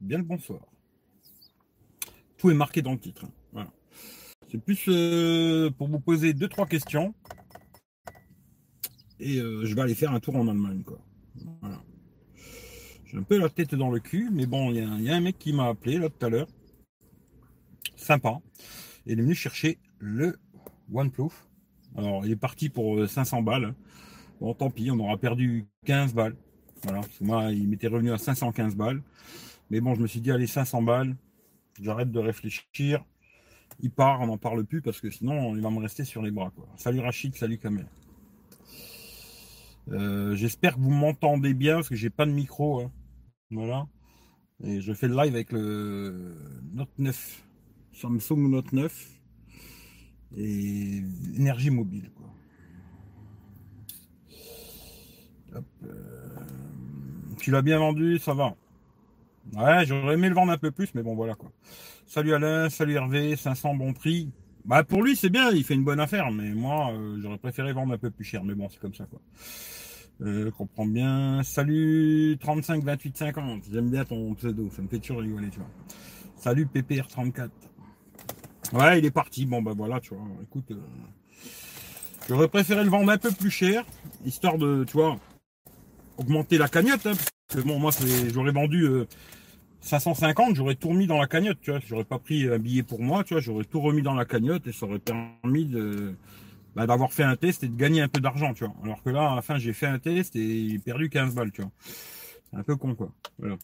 [0.00, 0.60] bien le bonsoir.
[2.36, 3.26] Tout est marqué dans le titre.
[3.56, 3.66] hein.
[4.50, 7.14] C'est plus euh, pour vous poser deux trois questions.
[9.20, 10.98] Et euh, je vais aller faire un tour en Allemagne, quoi.
[13.04, 15.38] J'ai un peu la tête dans le cul, mais bon, il y, a un- mec
[15.38, 16.48] qui m'a appelé là tout à l'heure.
[17.96, 18.38] Sympa.
[19.06, 20.38] Il est venu chercher le
[20.92, 21.30] OnePlus.
[21.96, 23.74] Alors, il est parti pour euh, 500 balles.
[24.40, 26.36] Bon, tant pis, on aura perdu 15 balles.
[26.82, 29.02] Voilà, moi, il m'était revenu à 515 balles.
[29.70, 31.16] Mais bon, je me suis dit, allez, 500 balles,
[31.80, 33.04] j'arrête de réfléchir.
[33.80, 36.30] Il part, on n'en parle plus parce que sinon, il va me rester sur les
[36.30, 36.52] bras.
[36.76, 37.86] Salut Rachid, salut Kamel.
[39.90, 42.80] Euh, J'espère que vous m'entendez bien parce que j'ai pas de micro.
[42.82, 42.92] hein.
[43.50, 43.86] Voilà.
[44.62, 46.36] Et je fais le live avec le
[46.74, 47.42] Note 9,
[47.92, 49.08] Samsung Note 9
[50.36, 51.02] et
[51.36, 52.10] énergie mobile.
[55.54, 55.60] Euh,
[57.38, 58.54] Tu l'as bien vendu, ça va.
[59.54, 61.50] Ouais, j'aurais aimé le vendre un peu plus, mais bon, voilà quoi.
[62.06, 64.30] Salut Alain, salut Hervé, 500 bon prix.
[64.64, 67.72] Bah pour lui c'est bien, il fait une bonne affaire, mais moi euh, j'aurais préféré
[67.72, 69.20] vendre un peu plus cher, mais bon c'est comme ça quoi.
[70.22, 71.42] Euh, je comprends bien.
[71.42, 73.62] Salut 35 28 50.
[73.72, 75.68] J'aime bien ton pseudo, ça me fait toujours rigoler, tu vois.
[76.36, 77.50] Salut PPR34.
[78.72, 79.46] Ouais, il est parti.
[79.46, 80.26] Bon bah voilà, tu vois.
[80.42, 80.76] Écoute, euh,
[82.28, 83.84] j'aurais préféré le vendre un peu plus cher,
[84.24, 85.16] histoire de, tu vois,
[86.18, 87.06] augmenter la cagnotte.
[87.06, 87.12] hein,
[87.54, 87.90] que bon, moi
[88.32, 89.06] j'aurais vendu euh,
[89.80, 91.80] 550, j'aurais tout remis dans la cagnotte, tu vois.
[91.86, 93.40] J'aurais pas pris un billet pour moi, tu vois.
[93.40, 96.14] J'aurais tout remis dans la cagnotte et ça aurait permis de
[96.74, 98.74] bah, d'avoir fait un test et de gagner un peu d'argent, tu vois.
[98.84, 101.50] Alors que là, à la fin, j'ai fait un test et j'ai perdu 15 balles,
[101.52, 101.70] tu vois.
[102.50, 103.10] C'est un peu con, quoi.
[103.38, 103.56] Voilà.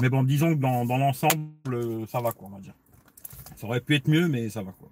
[0.00, 2.74] Mais bon, disons que dans, dans l'ensemble, euh, ça va, quoi, on va dire.
[3.56, 4.90] Ça aurait pu être mieux, mais ça va, quoi.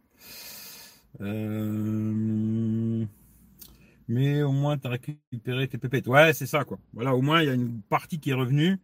[1.21, 3.07] Euh,
[4.09, 6.07] Mais au moins, tu as récupéré tes pépettes.
[6.07, 6.79] Ouais, c'est ça, quoi.
[6.93, 8.79] Voilà, au moins, il y a une partie qui est revenue.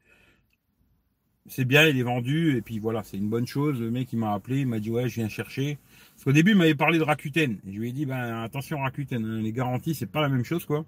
[1.46, 3.80] C'est bien, il est vendu, et puis voilà, c'est une bonne chose.
[3.80, 5.78] Le mec, il m'a appelé, il m'a dit, ouais, je viens chercher.
[6.14, 7.58] Parce qu'au début, il m'avait parlé de Rakuten.
[7.66, 10.44] Et je lui ai dit, ben, attention, Rakuten, hein, les garanties, c'est pas la même
[10.44, 10.84] chose, quoi.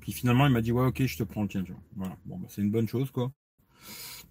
[0.00, 1.72] Puis finalement, il m'a dit, ouais, ok, je te prends le tien, tu.
[1.96, 3.32] Voilà, bon, bah, c'est une bonne chose, quoi.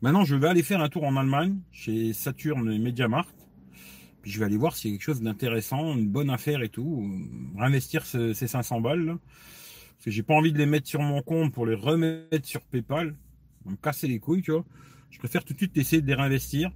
[0.02, 3.43] Maintenant, je vais aller faire un tour en Allemagne, chez Saturn et Mediamarkt.
[4.24, 6.70] Puis je vais aller voir s'il y a quelque chose d'intéressant, une bonne affaire et
[6.70, 7.06] tout.
[7.58, 9.20] Réinvestir ce- ces 500 balles, là.
[9.20, 12.62] Parce que j'ai pas envie de les mettre sur mon compte pour les remettre sur
[12.62, 13.16] PayPal.
[13.66, 14.66] Me casser les couilles, tu vois.
[15.12, 16.72] Je préfère tout de suite essayer de les réinvestir.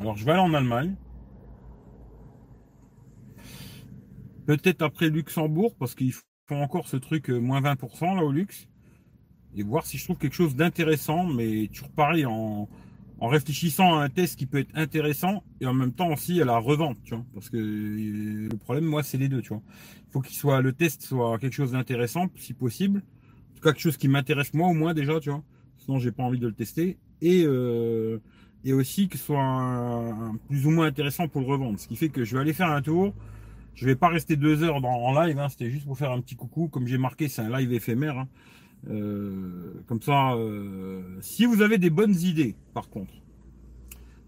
[0.00, 0.96] Alors, je vais aller en Allemagne.
[4.46, 6.12] Peut-être après Luxembourg, parce qu'ils
[6.48, 8.66] font encore ce truc euh, moins 20% là au luxe.
[9.54, 12.68] Et voir si je trouve quelque chose d'intéressant, mais toujours pareil, en,
[13.22, 16.44] en réfléchissant à un test qui peut être intéressant et en même temps aussi à
[16.44, 17.24] la revente, tu vois.
[17.32, 19.62] Parce que euh, le problème, moi, c'est les deux, tu vois.
[20.08, 23.00] Il faut qu'il soit, le test soit quelque chose d'intéressant, si possible.
[23.62, 25.44] Quelque chose qui m'intéresse moi au moins déjà, tu vois.
[25.78, 26.98] Sinon, j'ai pas envie de le tester.
[27.20, 28.18] Et, euh,
[28.64, 30.04] et aussi que soit
[30.48, 31.78] plus ou moins intéressant pour le revendre.
[31.78, 33.14] Ce qui fait que je vais aller faire un tour.
[33.76, 35.48] Je vais pas rester deux heures dans, en live, hein.
[35.48, 36.66] c'était juste pour faire un petit coucou.
[36.66, 38.18] Comme j'ai marqué, c'est un live éphémère.
[38.18, 38.28] hein.
[38.90, 40.34] Euh, comme ça,
[41.22, 43.12] si vous avez des bonnes idées, par contre,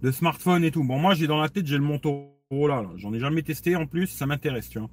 [0.02, 0.84] de smartphone et tout.
[0.84, 2.82] Bon, moi, j'ai dans la tête, j'ai le Motorola.
[2.82, 2.90] Là.
[2.96, 4.90] J'en ai jamais testé en plus, ça m'intéresse, tu vois.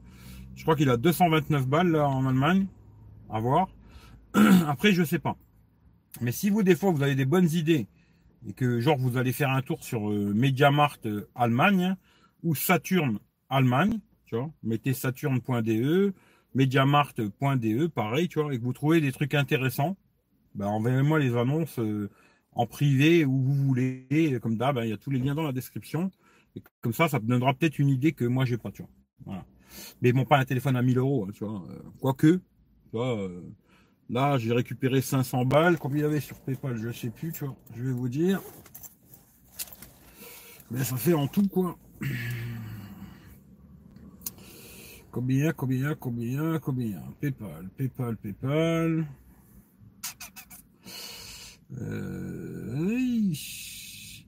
[0.55, 2.67] Je crois qu'il a 229 balles là, en Allemagne.
[3.29, 3.69] À voir.
[4.67, 5.37] Après, je sais pas.
[6.21, 7.87] Mais si vous, des fois, vous avez des bonnes idées
[8.47, 11.95] et que, genre, vous allez faire un tour sur euh, Mediamarkt euh, Allemagne
[12.43, 13.19] ou Saturn
[13.49, 16.13] Allemagne, tu vois, mettez saturn.de,
[16.55, 19.97] mediamarkt.de, pareil, tu vois, et que vous trouvez des trucs intéressants,
[20.55, 22.09] ben, envoyez-moi les annonces euh,
[22.53, 25.35] en privé où vous voulez, et comme d'hab, ben, il y a tous les liens
[25.35, 26.11] dans la description.
[26.55, 28.91] Et comme ça, ça me donnera peut-être une idée que moi, j'ai pas, tu vois.
[29.25, 29.45] Voilà.
[30.01, 31.63] Mais bon, pas un téléphone à 1000 euros, hein, tu vois.
[31.69, 32.41] euh, quoique, tu
[32.91, 33.41] vois, euh,
[34.09, 35.77] là, j'ai récupéré 500 balles.
[35.77, 37.55] Combien il y avait sur PayPal, je sais plus, tu vois.
[37.75, 38.41] Je vais vous dire.
[40.69, 41.77] Mais ça fait en tout, quoi.
[45.11, 47.01] Combien, combien, combien, combien?
[47.19, 49.05] PayPal, PayPal, PayPal.
[51.79, 53.33] Euh.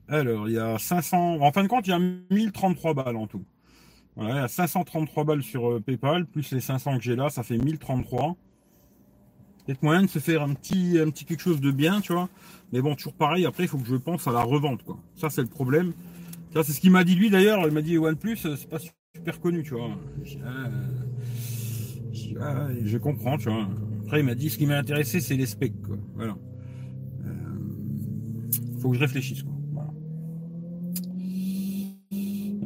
[0.08, 1.40] Alors, il y a 500.
[1.40, 3.44] En fin de compte, il y a 1033 balles en tout.
[4.16, 7.30] Voilà, il y a 533 balles sur euh, PayPal, plus les 500 que j'ai là,
[7.30, 8.36] ça fait 1033.
[9.66, 12.28] Peut-être moyen de se faire un petit, quelque chose de bien, tu vois.
[12.72, 14.98] Mais bon, toujours pareil, après, il faut que je pense à la revente, quoi.
[15.16, 15.92] Ça, c'est le problème.
[16.52, 17.66] Ça, c'est ce qu'il m'a dit lui d'ailleurs.
[17.66, 18.78] Il m'a dit OnePlus, euh, c'est pas
[19.16, 19.90] super connu, tu vois.
[20.44, 20.70] Ah,
[22.40, 23.68] ah, je comprends, tu vois.
[24.04, 25.96] Après, il m'a dit ce qui m'a intéressé, c'est les specs, quoi.
[26.14, 26.36] Voilà.
[28.84, 29.54] Faut que je réfléchisse, quoi.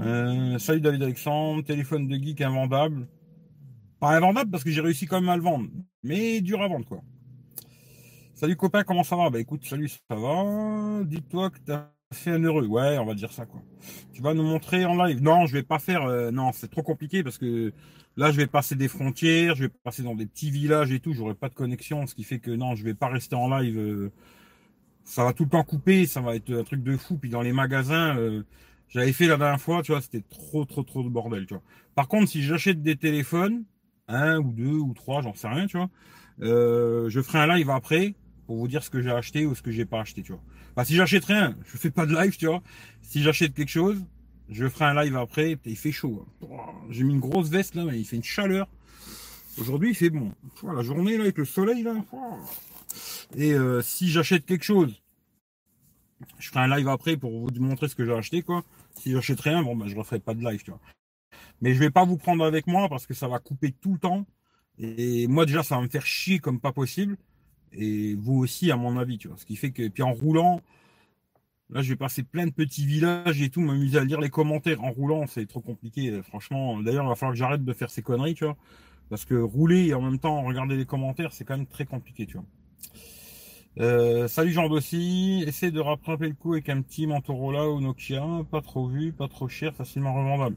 [0.01, 3.07] Euh, salut David Alexandre, téléphone de geek invendable.
[4.01, 5.69] Pas invendable parce que j'ai réussi quand même à le vendre,
[6.03, 7.03] mais dur à vendre, quoi.
[8.35, 9.31] Salut copain, comment ça va?
[9.31, 11.05] Bah écoute, salut, ça va.
[11.05, 12.67] Dis-toi que t'as fait un heureux.
[12.67, 13.63] Ouais, on va dire ça quoi.
[14.13, 15.23] Tu vas nous montrer en live.
[15.23, 16.05] Non, je vais pas faire.
[16.05, 17.73] euh, non, c'est trop compliqué parce que
[18.17, 21.13] là, je vais passer des frontières, je vais passer dans des petits villages et tout.
[21.13, 23.79] J'aurai pas de connexion, ce qui fait que non, je vais pas rester en live.
[23.79, 24.13] euh,
[25.09, 27.17] ça va tout le temps couper, ça va être un truc de fou.
[27.17, 28.43] Puis dans les magasins, euh,
[28.91, 31.63] j'avais fait la dernière fois, tu vois, c'était trop, trop, trop de bordel, tu vois.
[31.95, 33.65] Par contre, si j'achète des téléphones,
[34.07, 35.89] un ou deux ou trois, j'en sais rien, tu vois,
[36.43, 38.15] euh, je ferai un live après
[38.47, 40.43] pour vous dire ce que j'ai acheté ou ce que j'ai pas acheté, tu vois.
[40.77, 42.63] Bah, si j'achète rien, je fais pas de live, tu vois.
[43.01, 44.05] Si j'achète quelque chose,
[44.51, 45.57] je ferai un live après.
[45.57, 46.27] Putain, il fait chaud.
[46.43, 46.57] hein.
[46.91, 48.69] J'ai mis une grosse veste là, mais il fait une chaleur.
[49.59, 50.33] Aujourd'hui, il fait bon.
[50.63, 51.95] La journée là avec le soleil là.
[53.37, 55.03] Et euh, si j'achète quelque chose,
[56.39, 58.65] je ferai un live après pour vous montrer ce que j'ai acheté, quoi.
[58.95, 60.63] Si j'achète rien, bon, bah, je referai pas de live.
[61.61, 63.99] Mais je vais pas vous prendre avec moi parce que ça va couper tout le
[63.99, 64.27] temps.
[64.79, 67.17] Et moi, déjà, ça va me faire chier comme pas possible.
[67.73, 69.37] Et vous aussi, à mon avis, tu vois.
[69.37, 70.61] Ce qui fait que, puis en roulant,
[71.71, 74.83] là, je vais passer plein de petits villages et tout, m'amuser à lire les commentaires
[74.85, 76.81] en roulant, c'est trop compliqué, franchement.
[76.81, 78.47] D'ailleurs, il va falloir que j'arrête de faire ces conneries, tu.
[79.11, 82.27] Parce que rouler et en même temps regarder les commentaires, c'est quand même très compliqué.
[83.81, 88.25] Euh, salut Jean Dossy, essaie de rattraper le coup avec un petit Motorola ou Nokia,
[88.51, 90.57] pas trop vu, pas trop cher, facilement revendable.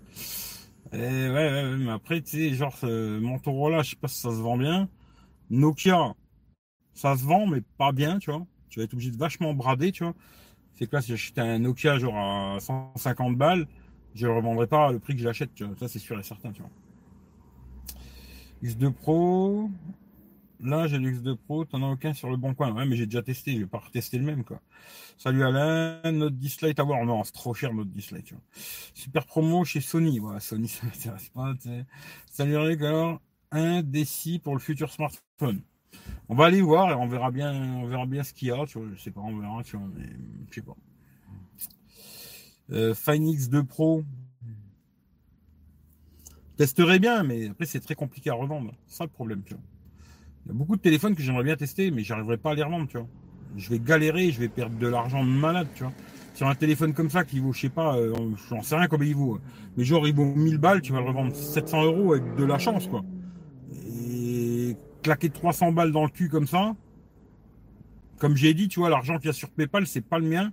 [0.94, 4.32] Et ouais, ouais, mais après, tu sais, genre, euh, Motorola, je sais pas si ça
[4.32, 4.90] se vend bien.
[5.52, 6.16] Nokia,
[6.94, 8.46] ça se vend, mais pas bien, tu vois.
[8.70, 10.16] Tu vas être obligé de vachement brader, tu vois.
[10.74, 13.68] C'est que là, si j'achète un Nokia genre à 150 balles,
[14.16, 15.76] je le revendrai pas à le prix que je tu vois.
[15.78, 16.72] Ça, c'est sûr et certain, tu vois.
[18.64, 19.70] X2 Pro.
[20.64, 22.72] Là, j'ai le X2 Pro, t'en as aucun sur le bon coin.
[22.72, 24.62] Ouais, mais j'ai déjà testé, je vais pas retester le même, quoi.
[25.18, 27.04] Salut Alain, notre Dislight à voir.
[27.04, 28.44] Non, c'est trop cher notre Dislight, tu vois.
[28.94, 30.20] Super promo chez Sony.
[30.20, 31.86] Ouais, Sony, ça m'intéresse pas, tu sais.
[32.28, 33.22] Salut Eric, alors,
[33.52, 35.62] un déci pour le futur smartphone.
[36.30, 38.66] On va aller voir et on verra bien, on verra bien ce qu'il y a,
[38.68, 38.88] tu vois.
[38.96, 40.06] Je sais pas, on verra, tu vois, mais
[40.50, 40.78] je sais pas.
[42.72, 44.04] Euh, Fine X2 Pro.
[46.56, 48.74] Testerai bien, mais après c'est très compliqué à revendre.
[48.86, 49.64] C'est ça le problème, tu vois.
[50.46, 52.64] Il y a beaucoup de téléphones que j'aimerais bien tester, mais j'arriverai pas à les
[52.64, 53.08] revendre, tu vois.
[53.58, 55.94] Je vais galérer, je vais perdre de l'argent de malade, tu vois.
[56.34, 58.14] Sur un téléphone comme ça qui vaut, je sais pas, euh,
[58.50, 59.40] j'en sais rien combien il vaut.
[59.78, 62.58] Mais genre il vaut 1000 balles, tu vas le revendre 700 euros avec de la
[62.58, 63.04] chance, quoi.
[63.74, 66.74] Et claquer 300 balles dans le cul comme ça,
[68.18, 70.52] comme j'ai dit, tu vois, l'argent qu'il y a sur PayPal, c'est pas le mien.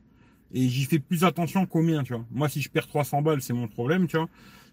[0.52, 2.24] Et j'y fais plus attention qu'au mien, tu vois.
[2.30, 4.28] Moi, si je perds 300 balles, c'est mon problème, tu vois.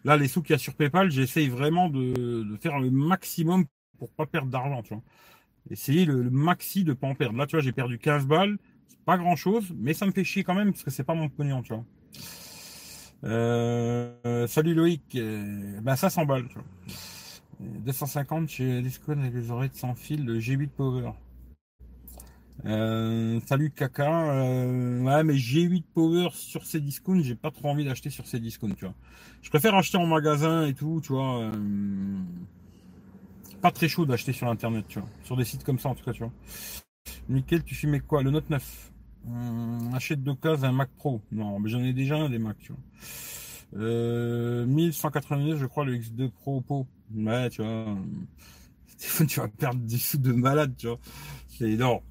[0.06, 3.66] Là, les sous qu'il y a sur PayPal, j'essaye vraiment de, de faire le maximum
[3.98, 5.04] pour pas perdre d'argent, tu vois.
[5.70, 7.38] Essayer le, maxi de pas en perdre.
[7.38, 8.58] Là, tu vois, j'ai perdu 15 balles.
[8.88, 11.16] C'est pas grand chose, mais ça me fait chier quand même parce que c'est pas
[11.16, 11.84] mon pognon, tu vois.
[13.24, 15.16] Euh, salut Loïc.
[15.16, 16.64] Euh, ben, ça 100 balles, tu vois.
[17.62, 21.12] Euh, 250 chez Discon avec les oreilles sans fil, le G8 Power.
[22.66, 23.72] Euh, salut.
[23.80, 28.40] Euh, ouais, mais G8 Power sur ces discounts, j'ai pas trop envie d'acheter sur ces
[28.40, 28.96] discounts, tu vois.
[29.42, 31.52] Je préfère acheter en magasin et tout, tu vois.
[33.66, 35.10] Pas très chaud d'acheter sur internet, tu vois.
[35.24, 36.32] Sur des sites comme ça, en tout cas, tu vois.
[37.30, 38.22] Nickel, tu fumais quoi?
[38.22, 38.92] Le Note 9.
[39.28, 41.20] Hum, achète d'occasion un Mac Pro.
[41.32, 43.82] Non, mais j'en ai déjà un des Mac, tu vois.
[43.82, 46.86] Euh, 1199, je crois, le X2 Pro Oppo.
[47.16, 47.98] Ouais, tu vois.
[48.86, 51.00] ce téléphone, tu vas perdre des sous de malade, tu vois.
[51.48, 52.04] C'est non.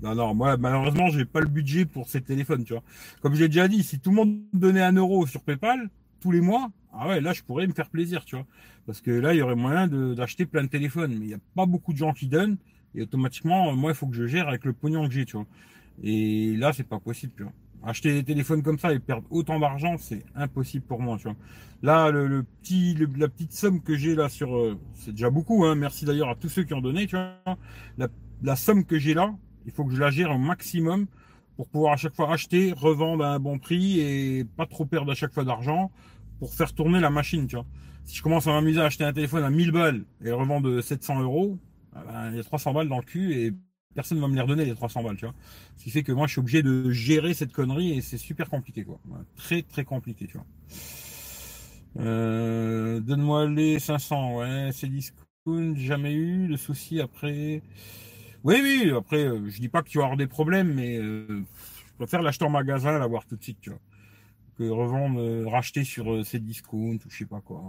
[0.00, 2.82] Non, non, moi, malheureusement, j'ai pas le budget pour ces téléphones, tu vois.
[3.20, 5.90] Comme j'ai déjà dit, si tout le monde donnait un euro sur PayPal,
[6.20, 8.46] tous les mois, ah ouais, là, je pourrais me faire plaisir, tu vois.
[8.86, 11.12] Parce que là, il y aurait moyen d'acheter plein de téléphones.
[11.12, 12.56] Mais il n'y a pas beaucoup de gens qui donnent.
[12.94, 15.46] Et automatiquement, moi, il faut que je gère avec le pognon que j'ai, tu vois.
[16.02, 17.52] Et là, c'est pas possible, tu vois.
[17.84, 21.36] Acheter des téléphones comme ça et perdre autant d'argent, c'est impossible pour moi, tu vois.
[21.82, 25.74] Là, le, petit, la petite somme que j'ai là sur, euh, c'est déjà beaucoup, hein.
[25.74, 27.56] Merci d'ailleurs à tous ceux qui ont donné, tu vois.
[27.98, 28.08] La,
[28.42, 29.34] la somme que j'ai là,
[29.66, 31.06] il faut que je la gère au maximum
[31.56, 35.10] pour pouvoir à chaque fois acheter, revendre à un bon prix et pas trop perdre
[35.10, 35.90] à chaque fois d'argent
[36.42, 37.66] pour faire tourner la machine, tu vois.
[38.04, 40.80] Si je commence à m'amuser à acheter un téléphone à 1000 balles et le revendre
[40.80, 41.56] 700 euros,
[41.94, 43.52] ah ben, il y a 300 balles dans le cul et
[43.94, 45.36] personne ne va me les redonner les 300 balles, tu vois.
[45.76, 48.50] Ce qui fait que moi, je suis obligé de gérer cette connerie et c'est super
[48.50, 48.98] compliqué, quoi.
[49.36, 50.46] Très, très compliqué, tu vois.
[52.00, 57.62] Euh, Donne-moi les 500, ouais, c'est discount, jamais eu de souci après.
[58.44, 61.44] Oui, oui, après, euh, je dis pas que tu vas avoir des problèmes, mais euh,
[61.86, 63.78] je préfère l'acheter en magasin, l'avoir tout de suite, tu vois.
[64.70, 67.62] Revendre, euh, racheter sur euh, ces discounts ou je sais pas quoi.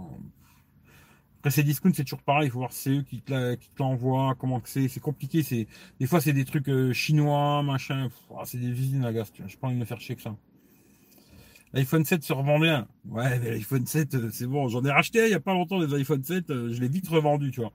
[1.38, 4.60] Après, ces discounts, c'est toujours pareil, il faut voir c'est eux qui te l'envoient, comment
[4.60, 4.88] que c'est.
[4.88, 5.66] C'est compliqué, c'est
[6.00, 8.08] des fois, c'est des trucs euh, chinois, machin.
[8.44, 9.46] C'est des usines à gaz, vois.
[9.46, 10.34] J'ai pas envie faire chier que ça.
[11.74, 12.86] L'iPhone 7 se revendait un.
[13.10, 14.68] Ouais, mais l'iPhone 7, euh, c'est bon.
[14.68, 16.48] J'en ai racheté il y a pas longtemps des iPhone 7.
[16.50, 17.72] euh, Je l'ai vite revendu, tu vois.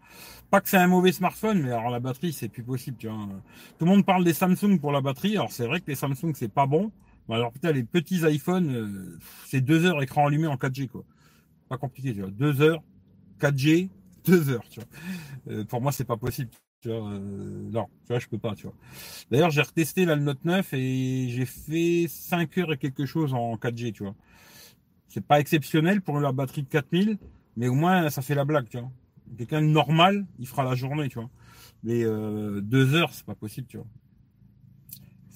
[0.49, 3.27] Pas que c'est un mauvais smartphone, mais alors la batterie, c'est plus possible, tu vois.
[3.77, 5.35] Tout le monde parle des Samsung pour la batterie.
[5.35, 6.91] Alors c'est vrai que les Samsung, c'est pas bon.
[7.29, 11.05] Mais alors putain, les petits iPhones, euh, c'est deux heures écran allumé en 4G, quoi.
[11.69, 12.31] Pas compliqué, tu vois.
[12.31, 12.83] Deux heures,
[13.39, 13.89] 4G,
[14.25, 14.89] deux heures, tu vois.
[15.53, 16.49] Euh, pour moi, c'est pas possible.
[16.81, 18.75] Tu vois, euh, non, tu vois, je peux pas, tu vois.
[19.29, 23.33] D'ailleurs, j'ai retesté là le Note 9 et j'ai fait 5 heures et quelque chose
[23.33, 24.15] en 4G, tu vois.
[25.07, 27.17] C'est pas exceptionnel pour la batterie de 4000,
[27.57, 28.91] mais au moins ça fait la blague, tu vois.
[29.37, 31.29] Quelqu'un de normal, il fera la journée, tu vois.
[31.83, 33.87] Mais euh, deux heures, c'est pas possible, tu vois.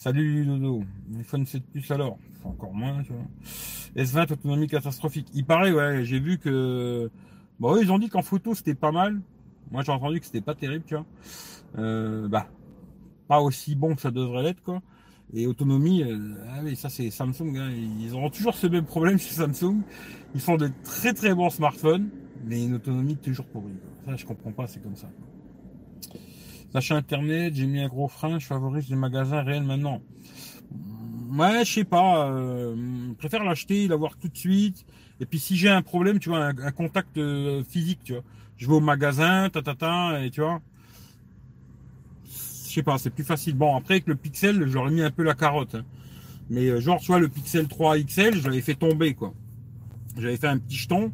[0.03, 0.83] Salut Dodo,
[1.17, 4.03] iPhone 7 Plus alors, encore moins, tu vois.
[4.03, 5.29] S20 autonomie catastrophique.
[5.33, 7.09] Il paraît, ouais, j'ai vu que,
[7.57, 9.21] bon, eux, ils ont dit qu'en photo c'était pas mal.
[9.71, 11.05] Moi, j'ai entendu que c'était pas terrible, tu vois.
[11.77, 12.49] Euh, bah,
[13.29, 14.81] pas aussi bon que ça devrait l'être, quoi.
[15.33, 17.55] Et autonomie, euh, ah ça c'est Samsung.
[17.55, 17.71] hein.
[17.71, 19.83] Ils auront toujours ce même problème chez Samsung.
[20.35, 22.09] Ils font de très très bons smartphones,
[22.43, 23.71] mais une autonomie toujours pourrie.
[24.05, 25.07] Ça, je comprends pas, c'est comme ça.
[26.73, 30.01] L'achat internet, j'ai mis un gros frein, je favorise les magasins réels maintenant.
[31.31, 32.29] Ouais, je sais pas.
[32.29, 32.75] euh,
[33.09, 34.85] je préfère l'acheter, l'avoir tout de suite.
[35.19, 38.23] Et puis si j'ai un problème, tu vois, un, contact euh, physique, tu vois.
[38.57, 40.61] Je vais au magasin, ta ta ta, et tu vois.
[42.25, 43.55] Je sais pas, c'est plus facile.
[43.55, 45.75] Bon, après avec le Pixel, j'aurais mis un peu la carotte.
[45.75, 45.85] hein.
[46.49, 49.33] Mais euh, genre, vois, le Pixel 3 XL, je l'avais fait tomber, quoi.
[50.17, 51.11] J'avais fait un petit jeton.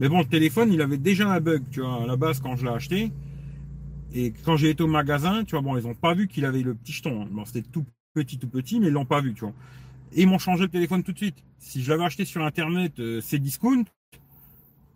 [0.00, 2.56] Mais bon, le téléphone, il avait déjà un bug, tu vois, à la base quand
[2.56, 3.12] je l'ai acheté.
[4.14, 6.62] Et quand j'ai été au magasin, tu vois, bon, ils ont pas vu qu'il avait
[6.62, 7.22] le petit jeton.
[7.22, 7.28] hein.
[7.30, 9.54] Bon, c'était tout petit, tout petit, mais ils l'ont pas vu, tu vois.
[10.14, 11.42] Et ils m'ont changé le téléphone tout de suite.
[11.58, 13.84] Si je l'avais acheté sur Internet, euh, c'est discount.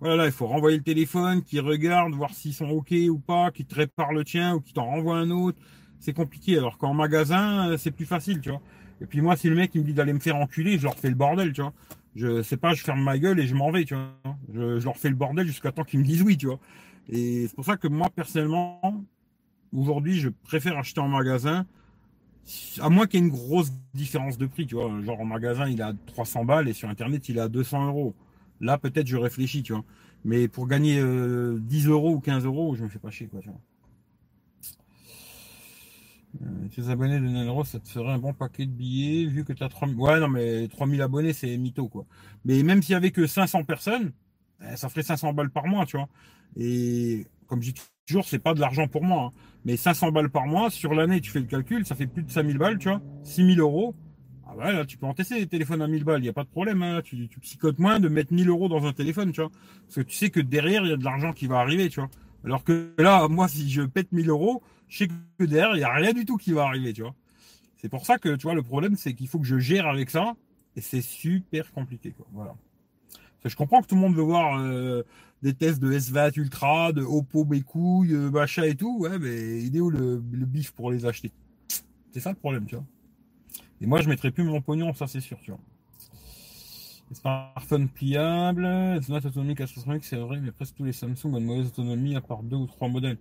[0.01, 3.65] Voilà, il faut renvoyer le téléphone, qu'ils regardent, voir s'ils sont OK ou pas, qu'ils
[3.65, 5.57] te réparent le tien ou qu'ils t'en renvoient un autre.
[6.01, 6.59] C'est compliqué.
[6.59, 8.61] Alors qu'en magasin, euh, c'est plus facile, tu vois.
[9.01, 10.99] Et puis moi, si le mec il me dit d'aller me faire enculer, je leur
[10.99, 11.73] fais le bordel, tu vois.
[12.15, 14.13] Je sais pas, je ferme ma gueule et je m'en vais, tu vois.
[14.53, 16.59] Je, je leur fais le bordel jusqu'à temps qu'ils me disent oui, tu vois.
[17.09, 19.05] Et c'est pour ça que moi, personnellement,
[19.73, 21.67] aujourd'hui, je préfère acheter en magasin,
[22.81, 25.01] à moins qu'il y ait une grosse différence de prix, tu vois.
[25.03, 27.89] Genre en magasin, il est à 300 balles et sur Internet, il est à 200
[27.89, 28.15] euros.
[28.61, 29.85] Là, peut-être, je réfléchis, tu vois.
[30.25, 33.41] Mais pour gagner euh, 10 euros ou 15 euros, je me fais pas chier, quoi,
[33.41, 33.61] tu vois.
[36.43, 39.53] Euh, tes abonnés de Nanero, ça te ferait un bon paquet de billets, vu que
[39.53, 39.97] tu as 3000.
[39.97, 42.05] Ouais, non, mais 3000 abonnés, c'est mytho, quoi.
[42.45, 44.13] Mais même s'il y avait que 500 personnes,
[44.63, 46.09] eh, ça ferait 500 balles par mois, tu vois.
[46.57, 49.25] Et comme je dis toujours, c'est pas de l'argent pour moi.
[49.25, 49.31] hein.
[49.65, 52.31] Mais 500 balles par mois, sur l'année, tu fais le calcul, ça fait plus de
[52.31, 53.01] 5000 balles, tu vois.
[53.25, 53.95] 6000 euros.
[54.49, 56.45] Ah ouais, là, tu peux encaisser des téléphones à 1000 balles, il n'y a pas
[56.45, 56.83] de problème.
[56.83, 57.01] Hein.
[57.03, 59.51] Tu, psychotes moins de mettre 1000 euros dans un téléphone, tu vois.
[59.87, 62.01] Parce que tu sais que derrière, il y a de l'argent qui va arriver, tu
[62.01, 62.09] vois.
[62.45, 65.85] Alors que là, moi, si je pète 1000 euros, je sais que derrière, il n'y
[65.85, 67.15] a rien du tout qui va arriver, tu vois.
[67.77, 70.11] C'est pour ça que, tu vois, le problème, c'est qu'il faut que je gère avec
[70.11, 70.35] ça.
[70.77, 72.27] Et c'est super compliqué, quoi.
[72.33, 72.55] Voilà.
[73.45, 75.03] Je comprends que tout le monde veut voir euh,
[75.43, 78.99] des tests de S20 Ultra, de Oppo mes couilles, euh, machin et tout.
[78.99, 81.33] Ouais, mais il est où le, bif pour les acheter?
[82.13, 82.85] C'est ça le problème, tu vois.
[83.81, 85.61] Et moi, je mettrai plus mon pognon, ça c'est sûr, tu vois.
[87.11, 91.45] Les smartphones pliables, S20 autonomie 460 c'est vrai, mais presque tous les Samsung ont une
[91.45, 93.19] mauvaise autonomie à part deux ou trois modèles.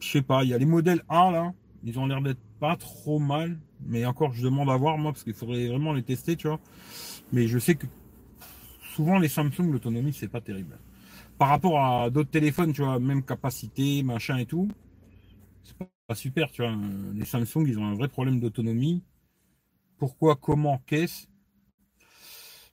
[0.00, 2.76] Je sais pas, il y a les modèles A là, ils ont l'air d'être pas
[2.76, 6.34] trop mal, mais encore je demande à voir moi parce qu'il faudrait vraiment les tester,
[6.36, 6.60] tu vois.
[7.30, 7.86] Mais je sais que
[8.94, 10.78] souvent les Samsung l'autonomie c'est pas terrible.
[11.38, 14.68] Par rapport à d'autres téléphones, tu vois, même capacité, machin et tout,
[15.64, 15.76] c'est
[16.08, 16.76] pas super, tu vois.
[17.14, 19.02] Les Samsung, ils ont un vrai problème d'autonomie.
[19.98, 21.26] Pourquoi, comment, qu'est-ce?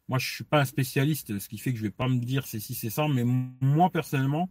[0.08, 2.46] Moi, je suis pas un spécialiste, ce qui fait que je vais pas me dire
[2.46, 3.24] c'est si c'est ça, mais
[3.62, 4.50] moi personnellement,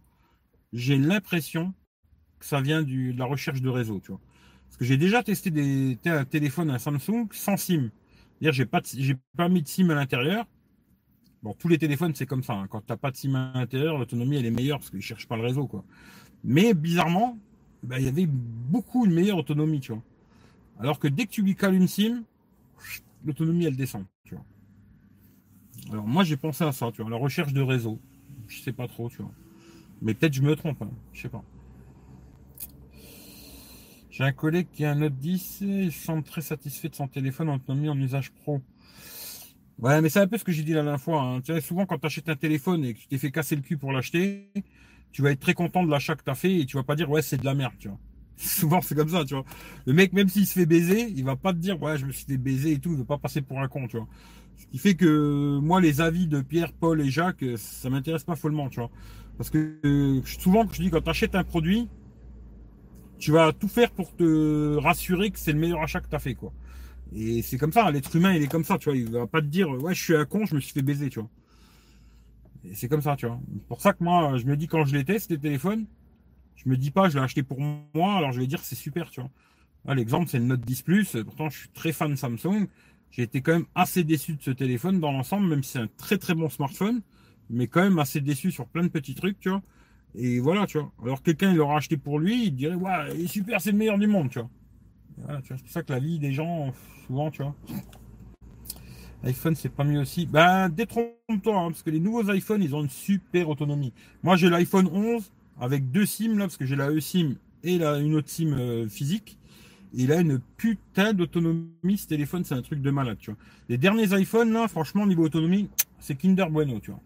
[0.73, 1.73] j'ai l'impression
[2.39, 4.21] que ça vient de la recherche de réseau, tu vois.
[4.65, 7.91] Parce que j'ai déjà testé des té- un Samsung sans SIM.
[8.39, 8.81] C'est-à-dire, j'ai pas,
[9.37, 10.45] pas mis de SIM à l'intérieur.
[11.43, 12.53] Bon, tous les téléphones, c'est comme ça.
[12.53, 12.67] hein.
[12.69, 15.37] Quand t'as pas de SIM à l'intérieur, l'autonomie, elle est meilleure parce qu'ils cherchent pas
[15.37, 15.69] le réseau.
[16.43, 17.37] Mais bizarrement,
[17.83, 20.03] bah, il y avait beaucoup une meilleure autonomie, tu vois.
[20.79, 22.23] Alors que dès que tu lui cales une SIM,
[23.25, 24.45] l'autonomie, elle descend, tu vois.
[25.91, 27.99] Alors moi, j'ai pensé à ça, tu vois, la recherche de réseau.
[28.47, 29.31] Je sais pas trop, tu vois.
[30.01, 30.91] Mais peut-être je me trompe, hein.
[31.13, 31.43] je sais pas.
[34.11, 37.49] J'ai un collègue qui a un Note 10, il semble très satisfait de son téléphone
[37.49, 38.61] en autonomie en usage pro.
[39.81, 41.21] Ouais, mais c'est un peu ce que j'ai dit la dernière fois.
[41.21, 41.41] hein.
[41.41, 43.61] Tu sais, souvent quand tu achètes un téléphone et que tu t'es fait casser le
[43.63, 44.51] cul pour l'acheter,
[45.11, 46.95] tu vas être très content de l'achat que tu as fait et tu vas pas
[46.95, 47.97] dire ouais c'est de la merde, tu vois.
[48.37, 49.43] Souvent c'est comme ça, tu vois.
[49.87, 52.11] Le mec, même s'il se fait baiser, il va pas te dire ouais je me
[52.11, 54.07] suis fait baiser et tout, il veut pas passer pour un con, tu vois.
[54.57, 58.35] Ce qui fait que moi les avis de Pierre, Paul et Jacques, ça m'intéresse pas
[58.35, 58.91] follement, tu vois.
[59.37, 61.89] Parce que euh, souvent je dis quand tu achètes un produit,
[63.19, 66.19] tu vas tout faire pour te rassurer que c'est le meilleur achat que tu as
[66.19, 66.51] fait, quoi.
[67.13, 68.97] Et c'est comme ça, l'être humain, il est comme ça, tu vois.
[68.97, 71.09] Il va pas te dire, ouais, je suis un con, je me suis fait baiser,
[71.09, 71.29] tu vois.
[72.63, 73.39] Et c'est comme ça, tu vois.
[73.67, 75.85] Pour ça que moi, je me dis quand je les teste, les téléphones,
[76.55, 79.09] je me dis pas, je l'ai acheté pour moi, alors je vais dire c'est super,
[79.09, 79.95] tu vois.
[79.95, 81.17] L'exemple, c'est le Note 10 Plus.
[81.25, 82.67] Pourtant, je suis très fan de Samsung.
[83.09, 85.87] J'ai été quand même assez déçu de ce téléphone dans l'ensemble, même si c'est un
[85.97, 87.01] très très bon smartphone,
[87.49, 89.61] mais quand même assez déçu sur plein de petits trucs, tu vois.
[90.15, 90.91] Et voilà, tu vois.
[91.03, 93.77] Alors quelqu'un il l'aura acheté pour lui, il dirait ouais, il est super, c'est le
[93.77, 94.49] meilleur du monde, tu vois.
[95.43, 96.73] C'est pour ça que la vie des gens,
[97.05, 97.55] souvent, tu vois.
[99.23, 100.25] iPhone, c'est pas mieux aussi.
[100.25, 103.93] Ben, détrompe-toi, hein, parce que les nouveaux iPhones, ils ont une super autonomie.
[104.23, 107.99] Moi, j'ai l'iPhone 11 avec deux SIM là, parce que j'ai la eSIM et la,
[107.99, 109.37] une autre SIM euh, physique.
[109.93, 113.39] il a une putain d'autonomie, ce téléphone, c'est un truc de malade, tu vois.
[113.69, 117.01] Les derniers iPhones, là, franchement, niveau autonomie, c'est Kinder Bueno, tu vois.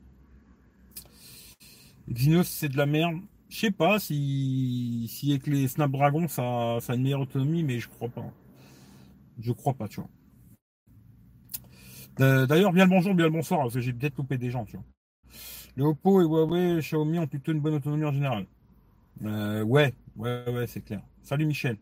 [2.10, 3.18] Exynos, c'est de la merde.
[3.50, 7.80] Je sais pas si, si avec les Snapdragon, ça, ça a une meilleure autonomie, mais
[7.80, 8.26] je crois pas.
[9.40, 10.10] Je crois pas, tu vois.
[12.22, 14.66] Euh, d'ailleurs, bien le bonjour, bien le bonsoir, parce que j'ai peut-être loupé des gens,
[14.66, 14.86] tu vois.
[15.78, 18.46] Les Oppo et Huawei, Xiaomi ont plutôt une bonne autonomie en général.
[19.24, 21.02] Euh, ouais, ouais, ouais, c'est clair.
[21.22, 21.78] Salut Michel.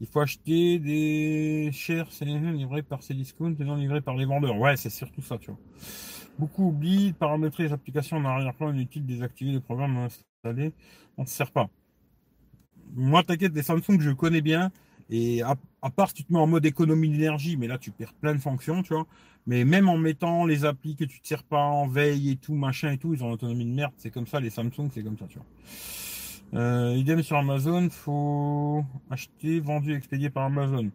[0.00, 4.56] Il faut acheter des chers livrés par Cdiscount et non livrés par les vendeurs.
[4.58, 5.58] Ouais, c'est surtout ça, tu vois.
[6.38, 10.72] Beaucoup oublient de paramétrer les applications en arrière-plan inutile, désactiver les programmes installés.
[11.16, 11.68] On ne se sert pas.
[12.94, 14.70] Moi, t'inquiète, des Samsung, je connais bien.
[15.10, 15.56] Et à,
[15.90, 18.40] part si tu te mets en mode économie d'énergie, mais là tu perds plein de
[18.40, 19.06] fonctions, tu vois.
[19.46, 22.54] Mais même en mettant les applis que tu te sers pas en veille et tout,
[22.54, 23.92] machin et tout, ils ont l'autonomie de merde.
[23.98, 25.46] C'est comme ça, les Samsung, c'est comme ça, tu vois.
[26.60, 30.90] Euh, idem sur Amazon, faut acheter, vendu, expédié par Amazon.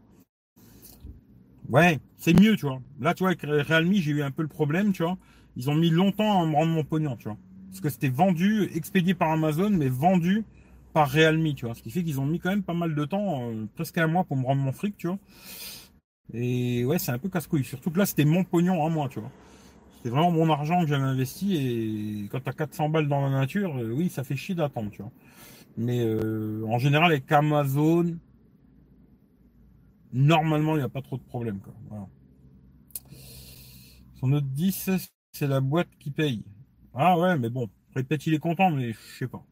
[1.70, 2.82] Ouais, c'est mieux, tu vois.
[3.00, 5.18] Là, tu vois, avec Realme, j'ai eu un peu le problème, tu vois.
[5.56, 7.38] Ils ont mis longtemps à me rendre mon pognon, tu vois.
[7.70, 10.44] Parce que c'était vendu, expédié par Amazon, mais vendu
[10.94, 11.76] par Realme, tu vois.
[11.76, 14.08] Ce qui fait qu'ils ont mis quand même pas mal de temps, euh, presque un
[14.08, 15.20] mois pour me rendre mon fric, tu vois.
[16.34, 17.64] Et ouais, c'est un peu casse-couille.
[17.64, 19.32] Surtout que là, c'était mon pognon à moi, tu vois.
[19.98, 21.58] C'était vraiment mon argent que j'avais investi
[22.26, 25.02] et quand t'as 400 balles dans la nature, euh, oui, ça fait chier d'attendre, tu
[25.02, 25.12] vois.
[25.78, 28.16] Mais euh, en général, avec Amazon,
[30.13, 31.74] normalement, il n'y a pas trop de problème, quoi.
[31.89, 32.08] Voilà.
[34.20, 34.90] Son note 10,
[35.31, 36.44] c'est la boîte qui paye.
[36.94, 39.44] Ah ouais, mais bon, peut-être il est content, mais je sais pas.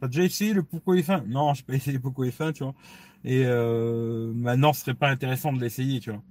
[0.00, 2.74] T'as déjà essayé le Poco F1 Non, j'ai pas essayé le Poco F1, tu vois.
[3.24, 6.22] Et euh, maintenant, ce serait pas intéressant de l'essayer, tu vois.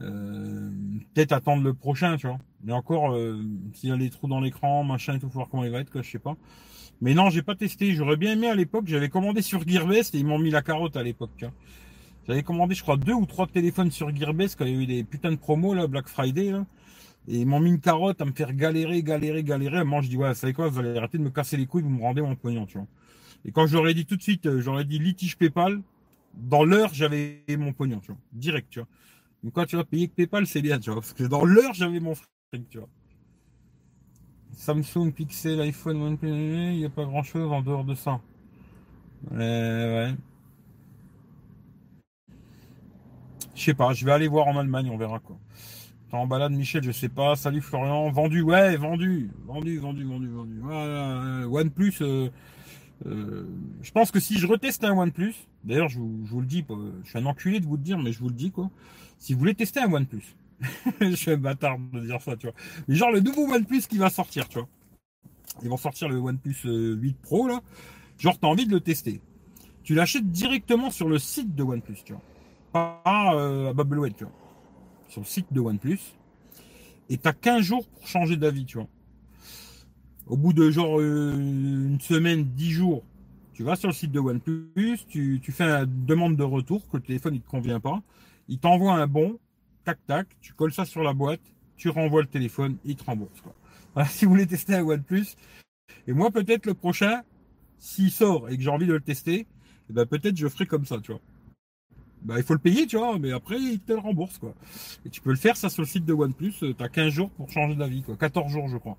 [0.00, 0.70] Euh,
[1.14, 2.38] peut-être attendre le prochain, tu vois.
[2.62, 3.42] Mais encore, euh,
[3.74, 5.80] s'il y a les trous dans l'écran, machin et tout, faut voir comment il va
[5.80, 6.36] être, quoi, je sais pas.
[7.00, 7.92] Mais non, j'ai pas testé.
[7.94, 8.84] J'aurais bien aimé à l'époque.
[8.86, 11.54] J'avais commandé sur Gearbest et ils m'ont mis la carotte à l'époque, tu vois.
[12.26, 14.86] J'avais commandé, je crois, deux ou trois téléphones sur Gearbest quand il y a eu
[14.86, 16.64] des putains de promos, là, Black Friday, là.
[17.28, 19.84] Et ils m'ont mis une carotte à me faire galérer, galérer, galérer.
[19.84, 21.82] Moi, je dis, ouais, vous savez quoi, vous allez arrêter de me casser les couilles,
[21.82, 22.86] vous me rendez mon pognon, tu vois.
[23.44, 25.82] Et quand ai dit tout de suite, euh, j'aurais dit litige PayPal,
[26.34, 28.20] dans l'heure, j'avais mon pognon, tu vois.
[28.32, 28.88] Direct, tu vois.
[29.42, 31.00] Donc quand tu vas payer que PayPal, c'est bien, tu vois.
[31.00, 32.88] Parce que dans l'heure, j'avais mon fric, tu vois.
[34.52, 38.20] Samsung, Pixel, iPhone, il n'y a pas grand chose en dehors de ça.
[39.32, 40.14] Euh, ouais.
[43.62, 45.38] Je sais pas, je vais aller voir en Allemagne, on verra quoi
[46.10, 47.36] en balade, Michel, je sais pas.
[47.36, 48.10] Salut Florian.
[48.10, 49.30] Vendu, ouais, vendu.
[49.46, 50.58] Vendu, vendu, vendu, vendu.
[50.60, 51.94] Voilà, OnePlus.
[52.00, 52.28] Euh,
[53.06, 53.46] euh,
[53.82, 56.64] je pense que si je reteste un OnePlus, d'ailleurs, je vous, le dis,
[57.04, 58.68] je suis un enculé de vous le dire, mais je vous le dis, quoi.
[59.18, 60.34] Si vous voulez tester un OnePlus,
[61.00, 62.56] je suis un bâtard de dire ça, tu vois.
[62.88, 64.68] Mais genre le nouveau OnePlus qui va sortir, tu vois.
[65.62, 67.60] Ils vont sortir le OnePlus 8 euh, Pro, là.
[68.18, 69.20] Genre, t'as envie de le tester.
[69.84, 72.22] Tu l'achètes directement sur le site de OnePlus, tu vois.
[72.72, 74.32] Pas à Bubbleway, tu vois
[75.12, 76.00] sur le site de OnePlus.
[77.10, 78.88] Et tu as 15 jours pour changer d'avis, tu vois.
[80.26, 83.04] Au bout de genre euh, une semaine, 10 jours,
[83.52, 86.96] tu vas sur le site de OnePlus, tu, tu fais une demande de retour, que
[86.96, 88.00] le téléphone ne te convient pas.
[88.48, 89.38] Il t'envoie un bon,
[89.84, 91.42] tac tac, tu colles ça sur la boîte,
[91.76, 93.42] tu renvoies le téléphone, il te rembourse.
[93.42, 94.04] Quoi.
[94.06, 95.26] si vous voulez tester un OnePlus,
[96.06, 97.20] et moi peut-être le prochain,
[97.78, 99.46] s'il sort et que j'ai envie de le tester,
[99.90, 101.20] eh ben peut-être je ferai comme ça, tu vois
[102.24, 104.54] bah, il faut le payer, tu vois, mais après, il te le rembourse, quoi.
[105.04, 107.08] Et tu peux le faire, ça, sur le site de OnePlus, euh, tu as 15
[107.08, 108.16] jours pour changer d'avis, quoi.
[108.16, 108.96] 14 jours, je crois.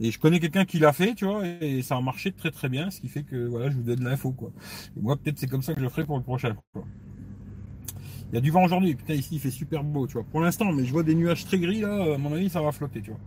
[0.00, 2.68] Et je connais quelqu'un qui l'a fait, tu vois, et ça a marché très très
[2.68, 4.52] bien, ce qui fait que, voilà, je vous donne l'info, quoi.
[4.96, 6.56] Et moi, peut-être c'est comme ça que je ferai pour le prochain.
[6.74, 10.24] Il y a du vent aujourd'hui, putain, ici, il fait super beau, tu vois.
[10.24, 12.72] Pour l'instant, mais je vois des nuages très gris, là, à mon avis, ça va
[12.72, 13.20] flotter, tu vois.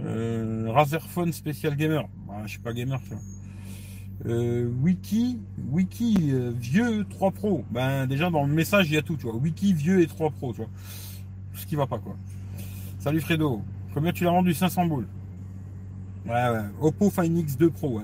[0.00, 2.08] Euh, Razer Phone Special Gamer.
[2.26, 3.20] Bah, je suis pas gamer, tu vois.
[4.26, 5.38] Euh, wiki,
[5.70, 7.64] Wiki euh, vieux 3 Pro.
[7.70, 9.36] Ben déjà dans le message il y a tout, tu vois.
[9.36, 10.70] Wiki vieux et 3 Pro, tu vois.
[11.52, 12.16] Tout ce qui va pas quoi.
[12.98, 13.62] Salut Fredo.
[13.94, 14.54] Combien tu l'as vendu?
[14.54, 15.06] 500 boules.
[16.26, 16.64] Ouais ouais.
[16.80, 18.00] Oppo Find X2 Pro.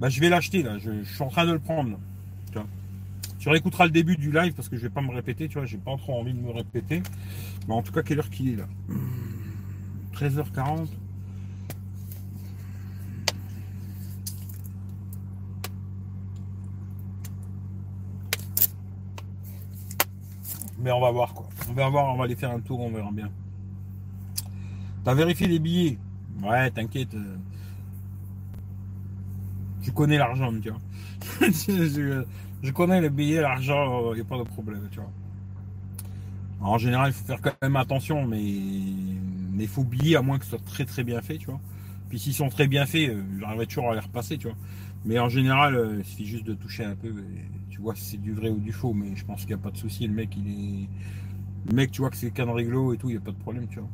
[0.00, 0.78] Bah je vais l'acheter là.
[0.78, 1.98] Je, suis en train de le prendre.
[3.38, 5.64] Tu réécouteras le début du live parce que je vais pas me répéter, tu vois,
[5.64, 7.02] j'ai pas trop envie de me répéter.
[7.66, 8.66] Mais en tout cas, quelle heure qu'il est là?
[10.14, 10.88] 13h40
[20.80, 21.48] Mais on va voir quoi.
[21.68, 23.30] On va voir, on va aller faire un tour, on verra bien.
[25.04, 25.98] T'as vérifié les billets?
[26.42, 27.14] Ouais, t'inquiète.
[27.14, 27.36] euh,
[29.82, 30.80] Tu connais l'argent, tu vois.
[31.48, 32.24] je,
[32.62, 35.10] je connais les billets, l'argent, il n'y a pas de problème, tu vois.
[36.60, 40.44] En général, il faut faire quand même attention, mais il faut billets à moins que
[40.44, 41.60] ce soit très très bien fait, tu vois.
[42.08, 44.56] Puis s'ils sont très bien faits, euh, j'arriverai toujours à les repasser, tu vois.
[45.04, 47.08] Mais en général, euh, il suffit juste de toucher un peu,
[47.80, 49.58] tu vois si c'est du vrai ou du faux, mais je pense qu'il n'y a
[49.64, 50.06] pas de souci.
[50.06, 50.88] Le mec, il est.
[51.70, 53.38] Le mec, tu vois que c'est canne réglo et tout, il n'y a pas de
[53.38, 53.88] problème, tu vois.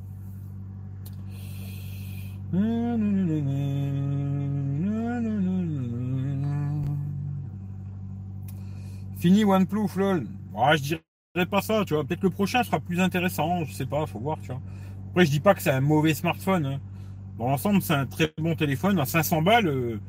[9.18, 10.26] Fini OnePlus, lol.
[10.54, 12.04] Ouais, je dirais pas ça, tu vois.
[12.04, 14.60] Peut-être le prochain sera plus intéressant, je sais pas, faut voir, tu vois.
[15.10, 16.66] Après, je dis pas que c'est un mauvais smartphone.
[16.66, 16.80] hein.
[17.38, 18.98] Dans l'ensemble, c'est un très bon téléphone.
[19.00, 20.00] À 500 balles, euh,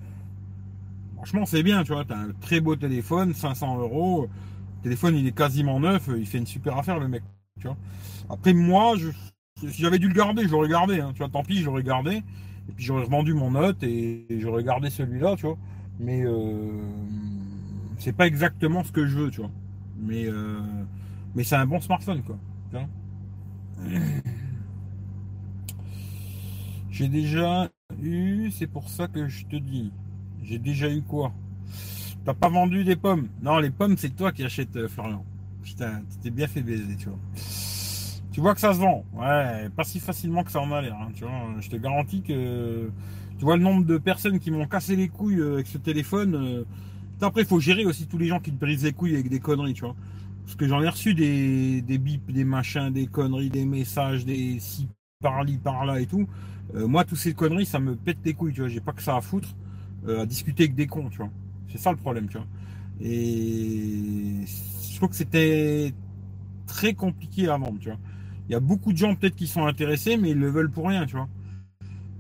[1.28, 2.06] franchement, c'est bien, tu vois.
[2.06, 4.28] T'as un très beau téléphone, 500 euros.
[4.78, 6.10] Le téléphone, il est quasiment neuf.
[6.16, 7.24] Il fait une super affaire, le mec,
[7.60, 7.78] tu vois.
[8.30, 9.10] Après, moi, je,
[9.60, 11.02] si j'avais dû le garder, je l'aurais gardé.
[11.02, 12.24] hein, tu vois, tant pis, je l'aurais gardé.
[12.70, 15.58] Et puis, j'aurais revendu mon note et, et j'aurais gardé celui-là, tu vois.
[16.00, 16.70] Mais euh,
[17.98, 19.52] c'est pas exactement ce que je veux, tu vois.
[20.00, 20.62] Mais, euh,
[21.36, 22.38] mais c'est un bon smartphone, quoi.
[22.72, 22.88] tu vois.
[26.90, 27.70] J'ai déjà
[28.02, 29.92] eu, c'est pour ça que je te dis.
[30.44, 31.34] J'ai déjà eu quoi?
[32.26, 33.30] T'as pas vendu des pommes?
[33.42, 35.26] Non, les pommes, c'est toi qui achètes, euh, Florian.
[35.64, 37.20] Putain, tu t'es bien fait baiser, tu vois.
[38.32, 39.04] Tu vois que ça se vend.
[39.14, 40.96] Ouais, pas si facilement que ça en a l'air.
[40.96, 42.90] hein, tu vois, je te garantis que.
[43.40, 46.36] Tu vois le nombre de personnes qui m'ont cassé les couilles euh, avec ce téléphone.
[46.36, 46.64] euh,
[47.22, 49.40] Après, il faut gérer aussi tous les gens qui te brisent les couilles avec des
[49.40, 49.96] conneries, tu vois.
[50.46, 54.60] Parce que j'en ai reçu des, des bips, des machins, des conneries, des messages, des
[54.60, 54.88] si
[55.22, 56.28] par-li, par-là et tout.
[56.74, 58.70] Moi, toutes ces conneries, ça me pète les couilles, tu vois.
[58.70, 59.50] J'ai pas que ça à foutre
[60.08, 61.30] euh, à discuter avec des cons, tu vois.
[61.70, 62.48] C'est ça le problème, tu vois.
[63.02, 64.46] Et
[64.92, 65.94] je trouve que c'était
[66.68, 68.00] très compliqué à vendre, tu vois.
[68.50, 70.88] Il y a beaucoup de gens peut-être qui sont intéressés, mais ils le veulent pour
[70.88, 71.30] rien, tu vois.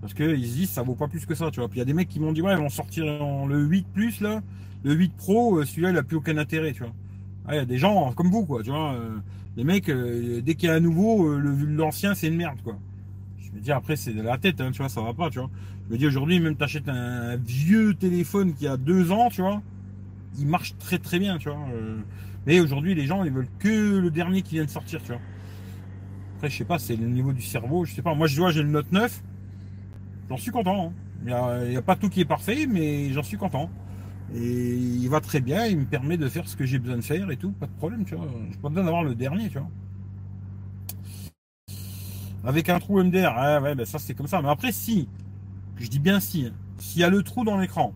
[0.02, 1.70] Parce qu'ils se disent ça vaut pas plus que ça, tu vois.
[1.70, 3.60] Puis il y a des mecs qui m'ont dit ouais, ils vont sortir en le
[3.66, 4.42] 8 plus là,
[4.84, 6.94] le 8 Pro, euh, celui-là il a plus aucun intérêt, tu vois.
[7.48, 8.94] Ah, Il y a des gens comme vous, quoi, tu vois.
[8.94, 9.18] euh,
[9.58, 12.78] les mecs, dès qu'il y a un nouveau, l'ancien c'est une merde, quoi.
[13.40, 15.40] Je me dis après c'est de la tête, hein, tu vois, ça va pas, tu
[15.40, 15.50] vois.
[15.88, 19.62] Je me dis aujourd'hui même t'achètes un vieux téléphone qui a deux ans, tu vois,
[20.38, 21.60] il marche très très bien, tu vois.
[21.74, 21.98] euh.
[22.46, 25.22] mais aujourd'hui les gens ils veulent que le dernier qui vient de sortir, tu vois.
[26.36, 28.14] Après je sais pas, c'est le niveau du cerveau, je sais pas.
[28.16, 29.24] Moi je vois j'ai le Note 9,
[30.30, 30.88] j'en suis content.
[30.90, 30.94] hein.
[31.26, 33.70] Il n'y a, pas tout qui est parfait, mais j'en suis content.
[34.36, 37.02] Et il va très bien, il me permet de faire ce que j'ai besoin de
[37.02, 38.28] faire et tout, pas de problème, tu vois.
[38.52, 39.70] J'ai pas besoin d'avoir le dernier, tu vois.
[42.44, 44.42] Avec un trou MDR, ouais, ouais, ben ça c'est comme ça.
[44.42, 45.08] Mais après, si,
[45.84, 47.94] je dis bien si, hein, s'il y a le trou dans l'écran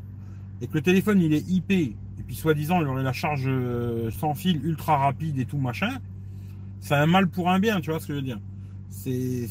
[0.62, 4.12] et que le téléphone il est IP, et puis soi-disant il aurait la charge euh,
[4.12, 6.00] sans fil ultra rapide et tout machin,
[6.80, 8.40] c'est un mal pour un bien, tu vois ce que je veux dire.
[8.90, 9.48] C'est.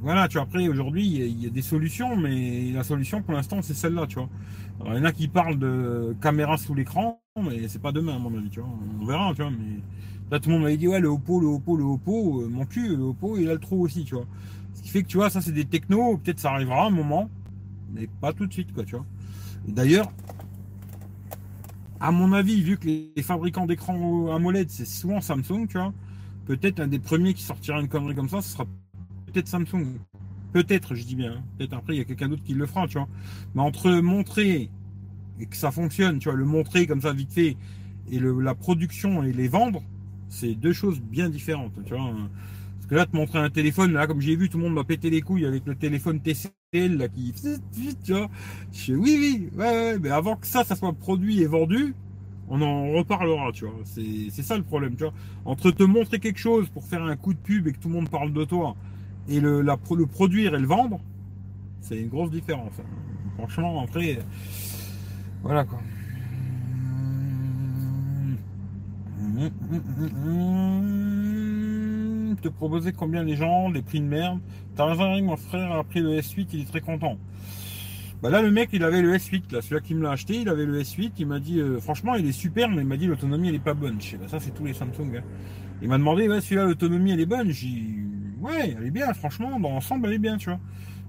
[0.00, 3.62] Voilà, tu vois, après aujourd'hui il y a- des solutions, mais la solution pour l'instant
[3.62, 4.28] c'est celle-là, tu vois.
[4.80, 8.16] Alors, il y en a qui parlent de caméra sous l'écran, mais c'est pas demain
[8.16, 8.68] à mon avis, tu vois.
[9.00, 9.80] On verra, tu vois, mais.
[10.30, 12.64] Là, tout le monde m'avait dit, ouais, le Oppo, le Oppo, le Oppo, euh, mon
[12.66, 14.26] cul, le Oppo, il a le trou aussi, tu vois.
[14.74, 16.90] Ce qui fait que, tu vois, ça, c'est des technos, peut-être ça arrivera à un
[16.90, 17.30] moment,
[17.92, 19.06] mais pas tout de suite, quoi, tu vois.
[19.66, 20.12] D'ailleurs,
[22.00, 25.92] à mon avis, vu que les fabricants d'écran AMOLED, c'est souvent Samsung, tu vois,
[26.46, 28.66] peut-être un des premiers qui sortira une connerie comme ça, ce sera
[29.26, 29.86] peut-être Samsung.
[30.52, 31.32] Peut-être, je dis bien.
[31.34, 31.44] hein.
[31.58, 33.08] Peut-être après, il y a quelqu'un d'autre qui le fera, tu vois.
[33.54, 34.70] Mais entre montrer
[35.40, 37.56] et que ça fonctionne, tu vois, le montrer comme ça vite fait,
[38.10, 39.82] et la production et les vendre,
[40.28, 42.10] c'est deux choses bien différentes, tu vois.
[42.76, 44.84] Parce que là, te montrer un téléphone, là, comme j'ai vu, tout le monde m'a
[44.84, 47.32] pété les couilles avec le téléphone TCL, là, qui,
[48.04, 48.28] tu vois.
[48.72, 51.94] Je oui, oui, ouais, ouais, mais avant que ça, ça soit produit et vendu,
[52.48, 53.74] on en reparlera, tu vois.
[53.84, 55.12] C'est ça le problème, tu vois.
[55.44, 57.94] Entre te montrer quelque chose pour faire un coup de pub et que tout le
[57.94, 58.76] monde parle de toi,
[59.28, 61.00] et le, la, le produire et le vendre,
[61.80, 62.72] c'est une grosse différence.
[62.80, 62.84] hein.
[63.38, 64.18] Franchement, après,
[65.42, 65.80] voilà quoi.
[72.48, 74.40] Proposer combien les gens, les prix de merde.
[74.74, 77.18] T'as raison, mon frère a pris le S8, il est très content.
[78.22, 80.48] Bah là, le mec, il avait le S8, là, celui-là qui me l'a acheté, il
[80.48, 83.06] avait le S8, il m'a dit, euh, franchement, il est super, mais il m'a dit,
[83.06, 84.00] l'autonomie, elle est pas bonne.
[84.00, 85.16] Je sais, bah, ça, c'est tous les Samsung.
[85.18, 85.22] hein.
[85.82, 87.50] Il m'a demandé, ouais, celui-là, l'autonomie, elle est bonne?
[87.50, 87.94] J'ai
[88.40, 90.60] ouais, elle est bien, franchement, dans l'ensemble, elle est bien, tu vois.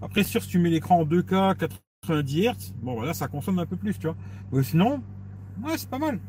[0.01, 1.55] Après, sûr, si tu mets l'écran en 2K,
[2.01, 4.15] 90 Hz, bon, voilà, ça consomme un peu plus, tu vois.
[4.51, 5.01] Mais sinon,
[5.63, 6.19] ouais, c'est pas mal.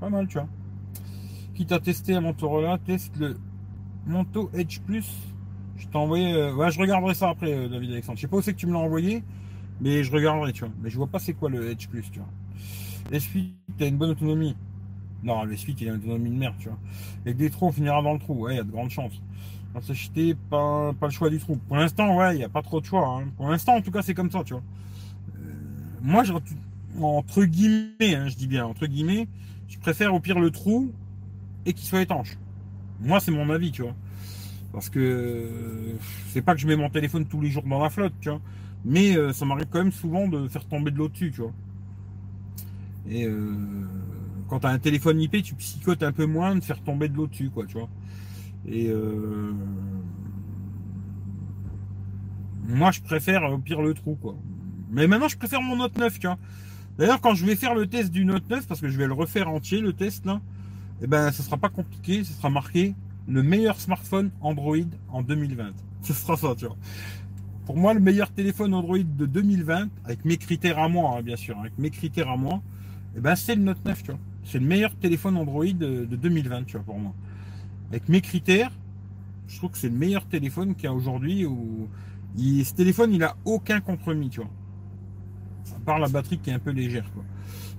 [0.00, 0.48] Pas mal, tu vois.
[1.54, 3.36] quitte à tester un Motorola, teste le
[4.08, 5.06] Monto Edge Plus.
[5.76, 6.32] Je t'ai envoyé.
[6.32, 8.16] Euh, ouais, je regarderai ça après, euh, David Alexandre.
[8.16, 9.22] Je sais pas où c'est que tu me l'as envoyé,
[9.80, 10.72] mais je regarderai, tu vois.
[10.82, 12.28] Mais je vois pas c'est quoi le Edge Plus, tu vois.
[13.12, 14.56] S8, t'as une bonne autonomie.
[15.22, 16.78] Non, le S8, il a une autonomie de merde, tu vois.
[17.24, 18.34] Avec des trous, on finira dans le trou.
[18.34, 19.20] Ouais, il y a de grandes chances.
[19.80, 21.56] S'acheter, pas, pas le choix du trou.
[21.68, 23.06] Pour l'instant, ouais, il n'y a pas trop de choix.
[23.06, 23.28] Hein.
[23.36, 24.62] Pour l'instant, en tout cas, c'est comme ça, tu vois.
[25.36, 25.52] Euh,
[26.02, 26.24] moi,
[27.00, 29.28] entre guillemets, hein, je dis bien, entre guillemets,
[29.68, 30.92] je préfère au pire le trou
[31.64, 32.36] et qu'il soit étanche.
[33.00, 33.94] Moi, c'est mon avis, tu vois.
[34.72, 35.48] Parce que
[36.28, 38.40] c'est pas que je mets mon téléphone tous les jours dans la flotte, tu vois.
[38.84, 41.52] Mais euh, ça m'arrive quand même souvent de faire tomber de l'eau dessus, tu vois.
[43.08, 43.54] Et euh,
[44.48, 47.16] quand tu as un téléphone IP, tu psychotes un peu moins de faire tomber de
[47.16, 47.88] l'eau dessus, quoi, tu vois.
[48.66, 49.52] Et euh,
[52.66, 54.36] moi, je préfère au pire le trou, quoi.
[54.90, 56.38] Mais maintenant, je préfère mon Note 9, tu vois.
[56.98, 59.12] D'ailleurs, quand je vais faire le test du Note 9, parce que je vais le
[59.12, 60.40] refaire entier, le test, là,
[61.02, 62.94] eh ben, ce sera pas compliqué, ce sera marqué
[63.28, 64.76] le meilleur smartphone Android
[65.10, 65.72] en 2020.
[66.02, 66.76] Ce sera ça, tu vois.
[67.66, 71.36] Pour moi, le meilleur téléphone Android de 2020, avec mes critères à moi, hein, bien
[71.36, 72.62] sûr, avec mes critères à moi,
[73.16, 74.20] eh ben, c'est le Note 9, tu vois.
[74.44, 77.12] C'est le meilleur téléphone Android de, 2020, tu vois, pour moi.
[77.90, 78.72] Avec mes critères,
[79.46, 81.44] je trouve que c'est le meilleur téléphone qu'il y a aujourd'hui.
[81.44, 81.88] Où
[82.36, 84.50] ce téléphone, il a aucun compromis, tu vois.
[85.88, 87.24] À part la batterie qui est un peu légère, quoi.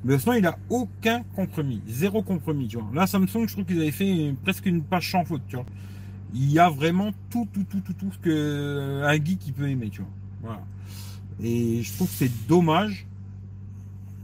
[0.03, 1.79] Mais sinon, il a aucun compromis.
[1.87, 2.87] Zéro compromis, tu vois.
[2.91, 5.65] Là, Samsung, je trouve qu'ils avaient fait presque une page sans faute, tu vois.
[6.33, 9.91] Il y a vraiment tout, tout, tout, tout, tout ce que un geek peut aimer,
[9.91, 10.09] tu vois.
[10.41, 10.61] Voilà.
[11.39, 13.05] Et je trouve que c'est dommage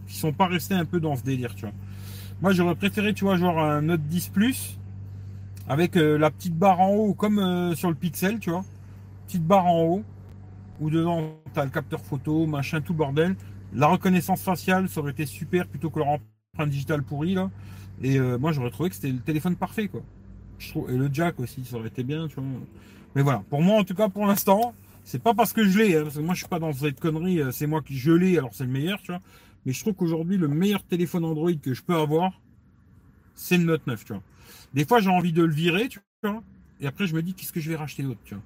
[0.08, 1.74] qu'ils sont pas restés un peu dans ce délire, tu vois.
[2.42, 4.80] Moi, j'aurais préféré, tu vois, genre un Note 10 Plus
[5.68, 8.66] avec euh, la petite barre en haut, comme euh, sur le Pixel, tu vois.
[9.28, 10.04] Petite barre en haut,
[10.80, 13.36] où dedans, tu as le capteur photo, machin, tout bordel.
[13.76, 17.36] La reconnaissance faciale, ça aurait été super plutôt que leur empreinte digitale pourrie.
[18.02, 20.02] Et euh, moi, j'aurais trouvé que c'était le téléphone parfait, quoi.
[20.90, 22.46] Et le jack aussi, ça aurait été bien, tu vois.
[23.16, 25.96] Mais voilà, pour moi, en tout cas, pour l'instant, c'est pas parce que je l'ai,
[25.98, 28.64] hein, moi, je suis pas dans cette connerie, c'est moi qui je l'ai, alors c'est
[28.64, 29.22] le meilleur, tu vois.
[29.66, 32.40] Mais je trouve qu'aujourd'hui, le meilleur téléphone Android que je peux avoir,
[33.34, 34.22] c'est le Note 9, tu vois.
[34.74, 36.42] Des fois, j'ai envie de le virer, tu vois.
[36.80, 38.44] Et après, je me dis, qu'est-ce que je vais racheter d'autre, tu vois.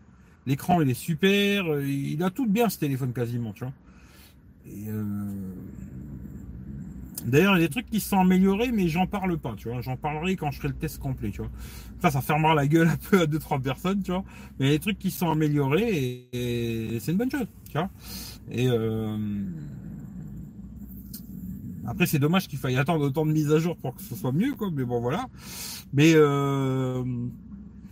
[0.47, 3.73] L'écran, il est super, il a tout bien ce téléphone quasiment, tu vois.
[4.87, 5.03] Euh,
[7.25, 9.69] d'ailleurs, il y a des trucs qui se sont améliorés, mais j'en parle pas, tu
[9.69, 9.81] vois.
[9.81, 11.51] J'en parlerai quand je ferai le test complet, tu vois.
[12.01, 14.23] Ça, ça fermera la gueule un peu à deux trois personnes, tu vois.
[14.59, 17.73] Mais il y a des trucs qui sont améliorés et, c'est une bonne chose, tu
[17.73, 17.89] vois.
[18.51, 19.17] Et euh...
[21.85, 24.31] après, c'est dommage qu'il faille attendre autant de mises à jour pour que ce soit
[24.31, 24.69] mieux, quoi.
[24.71, 25.27] Mais bon, voilà.
[25.93, 27.03] Mais euh...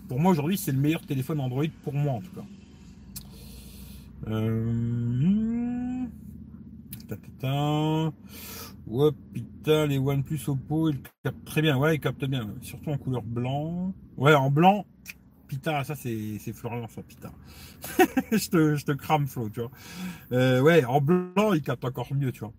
[0.07, 2.45] pour moi, aujourd'hui, c'est le meilleur téléphone Android pour moi, en tout cas.
[4.29, 5.66] Euh...
[8.87, 11.77] Ouais, putain, les OnePlus Oppo, ils captent très bien.
[11.77, 12.53] Ouais, ils captent bien.
[12.61, 13.93] Surtout en couleur blanc.
[14.15, 14.85] Ouais, en blanc.
[15.47, 17.31] Putain, ça c'est, c'est Florian, ça, putain.
[18.31, 19.71] je, te, je te crame, Flo, tu vois.
[20.33, 22.53] Euh, ouais, en blanc, il capte encore mieux, tu vois.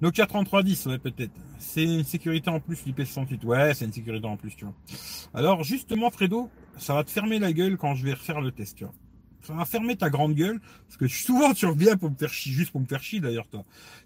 [0.00, 1.32] Nokia 3310, ouais, peut-être.
[1.58, 3.44] C'est une sécurité en plus, l'IP68.
[3.44, 4.74] Ouais, c'est une sécurité en plus, tu vois.
[5.34, 8.78] Alors, justement, Fredo, ça va te fermer la gueule quand je vais refaire le test,
[8.78, 8.94] tu vois
[9.42, 12.52] ça va fermer ta grande gueule, parce que souvent tu reviens pour me faire chier,
[12.52, 13.64] juste pour me faire chier d'ailleurs toi.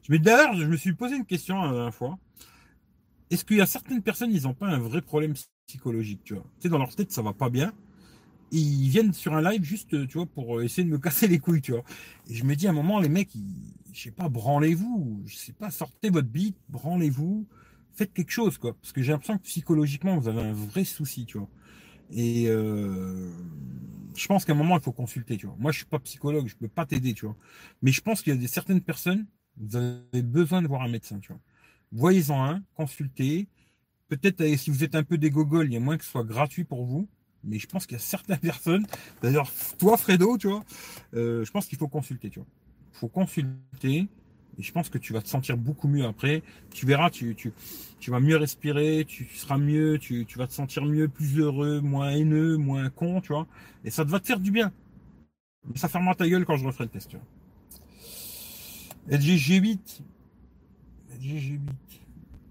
[0.08, 2.18] Mais d'ailleurs, je me suis posé une question la dernière fois.
[3.30, 5.34] Est-ce qu'il y a certaines personnes, ils n'ont pas un vrai problème
[5.66, 6.44] psychologique, tu vois?
[6.58, 7.72] Tu sais, dans leur tête, ça va pas bien.
[8.52, 11.62] Ils viennent sur un live juste, tu vois, pour essayer de me casser les couilles,
[11.62, 11.84] tu vois.
[12.28, 15.36] Et je me dis à un moment, les mecs, ils, je sais pas, branlez-vous, je
[15.36, 17.46] sais pas, sortez votre bite, branlez-vous,
[17.94, 18.74] faites quelque chose, quoi.
[18.74, 21.48] Parce que j'ai l'impression que psychologiquement, vous avez un vrai souci, tu vois.
[22.14, 23.30] Et euh,
[24.16, 25.56] je pense qu'à un moment, il faut consulter, tu vois.
[25.58, 27.36] Moi, je suis pas psychologue, je peux pas t'aider, tu vois.
[27.82, 30.88] Mais je pense qu'il y a des certaines personnes, vous avez besoin de voir un
[30.88, 31.40] médecin, tu vois.
[31.92, 33.48] Voyez-en un, consultez.
[34.08, 36.10] Peut-être euh, si vous êtes un peu des gogoles, il y a moins que ce
[36.10, 37.08] soit gratuit pour vous.
[37.42, 38.86] Mais je pense qu'il y a certaines personnes,
[39.22, 40.64] d'ailleurs toi Fredo, tu vois,
[41.14, 42.48] euh, je pense qu'il faut consulter, tu vois.
[42.94, 44.08] Il faut consulter.
[44.58, 46.42] Et je pense que tu vas te sentir beaucoup mieux après.
[46.72, 47.52] Tu verras, tu, tu,
[47.98, 51.80] tu vas mieux respirer, tu, seras mieux, tu, tu, vas te sentir mieux, plus heureux,
[51.80, 53.46] moins haineux, moins con, tu vois.
[53.84, 54.72] Et ça va te faire du bien.
[55.66, 57.26] Mais ça fermera ta gueule quand je referai le test, tu vois.
[59.08, 60.00] LG G8.
[61.18, 61.58] LG G8.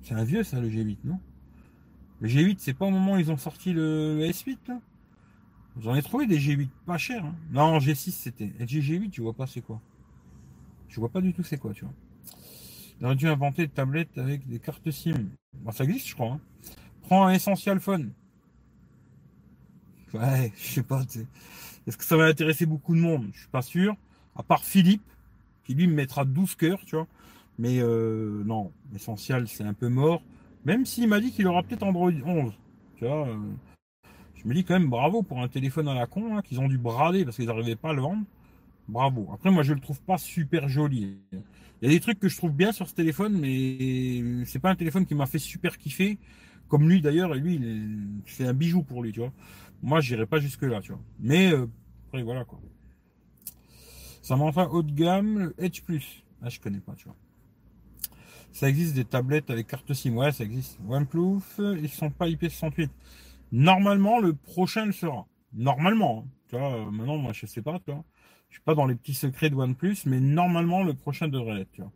[0.01, 1.19] C'est un vieux ça, le G8, non?
[2.19, 4.79] Le G8, c'est pas au moment où ils ont sorti le, S8, là?
[5.81, 7.25] J'en ai trouvé des G8 pas chers.
[7.25, 7.35] Hein?
[7.51, 8.53] Non, G6 c'était.
[8.59, 9.81] LG G8, tu vois pas c'est quoi?
[10.93, 11.93] Je vois pas du tout c'est quoi, tu vois.
[12.99, 15.29] Il aurait dû inventer des tablettes avec des cartes SIM.
[15.55, 16.33] Bon, ça existe, je crois.
[16.33, 16.39] Hein.
[17.01, 18.11] Prends un Essential Phone.
[20.13, 21.01] Ouais, je sais pas.
[21.87, 23.29] Est-ce que ça va intéresser beaucoup de monde?
[23.33, 23.95] Je suis pas sûr.
[24.35, 25.03] À part Philippe,
[25.65, 27.07] qui lui me mettra 12 cœurs, tu vois.
[27.57, 30.21] Mais euh, non, Essential, c'est un peu mort.
[30.63, 32.51] Même s'il m'a dit qu'il aura peut-être Android 11.
[32.51, 33.27] Tu tu vois.
[33.27, 33.37] euh,
[34.35, 36.67] je me dis quand même bravo pour un téléphone à la con, hein, qu'ils ont
[36.67, 38.23] dû brader parce qu'ils n'arrivaient pas à le vendre.
[38.87, 39.29] Bravo.
[39.33, 41.17] Après, moi, je le trouve pas super joli.
[41.31, 41.39] Il
[41.81, 44.75] y a des trucs que je trouve bien sur ce téléphone, mais c'est pas un
[44.75, 46.17] téléphone qui m'a fait super kiffer.
[46.67, 47.59] Comme lui d'ailleurs, et lui,
[48.25, 49.31] c'est un bijou pour lui, tu vois.
[49.81, 51.01] Moi, j'irai pas jusque là, tu vois.
[51.19, 51.67] Mais euh,
[52.07, 52.59] après, voilà quoi.
[54.21, 56.23] Ça m'en haut de gamme, le Edge Plus.
[56.41, 57.15] Ah, je connais pas, tu vois.
[58.51, 60.79] Ça existe des tablettes avec carte SIM, ouais, ça existe.
[60.87, 61.41] OnePlus,
[61.81, 62.89] ils sont pas IP68.
[63.51, 65.27] Normalement, le prochain le sera.
[65.53, 66.29] Normalement, hein.
[66.49, 66.73] tu vois.
[66.75, 68.03] euh, Maintenant, moi, je sais pas, tu vois.
[68.53, 71.71] Je suis pas dans les petits secrets de OnePlus, mais normalement, le prochain devrait l'être,
[71.71, 71.91] tu vois.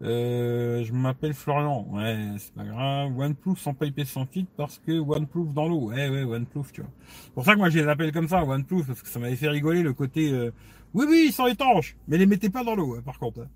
[0.00, 1.86] Euh, je m'appelle Florian.
[1.90, 3.14] Ouais, c'est pas grave.
[3.14, 5.90] OnePlus sans pas IP68 parce que OnePlus dans l'eau.
[5.90, 6.90] Ouais, ouais, OnePlus, tu vois.
[7.34, 9.50] Pour ça que moi, je les appelle comme ça, OnePlus, parce que ça m'avait fait
[9.50, 10.50] rigoler le côté, euh,
[10.94, 13.40] oui, oui, ils sont étanches, mais les mettez pas dans l'eau, hein, par contre.
[13.40, 13.48] hein.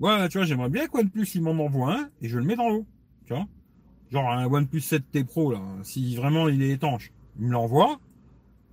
[0.00, 2.56] Ouais, tu vois, j'aimerais bien que OnePlus, il m'en envoie un, et je le mets
[2.56, 2.84] dans l'eau.
[3.24, 3.46] Tu vois?
[4.12, 8.00] Genre un OnePlus 7T Pro, là, si vraiment il est étanche, il me l'envoie,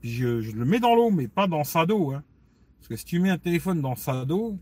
[0.02, 2.22] puis je, je le mets dans l'eau, mais pas dans sa dos, hein.
[2.82, 4.58] Parce que si tu mets un téléphone dans sa dos,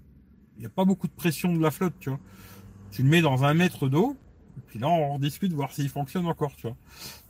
[0.58, 2.20] il n'y a pas beaucoup de pression de la flotte, tu vois.
[2.92, 4.18] Tu le mets dans un mètre d'eau,
[4.58, 6.76] et puis là, on rediscute, voir s'il fonctionne encore, tu vois.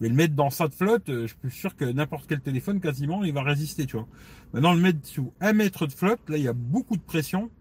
[0.01, 2.79] Mais le mettre dans ça de flotte, euh, je suis sûr que n'importe quel téléphone,
[2.79, 4.07] quasiment, il va résister, tu vois.
[4.53, 7.51] Maintenant, le mettre sous un mètre de flotte, là, il y a beaucoup de pression.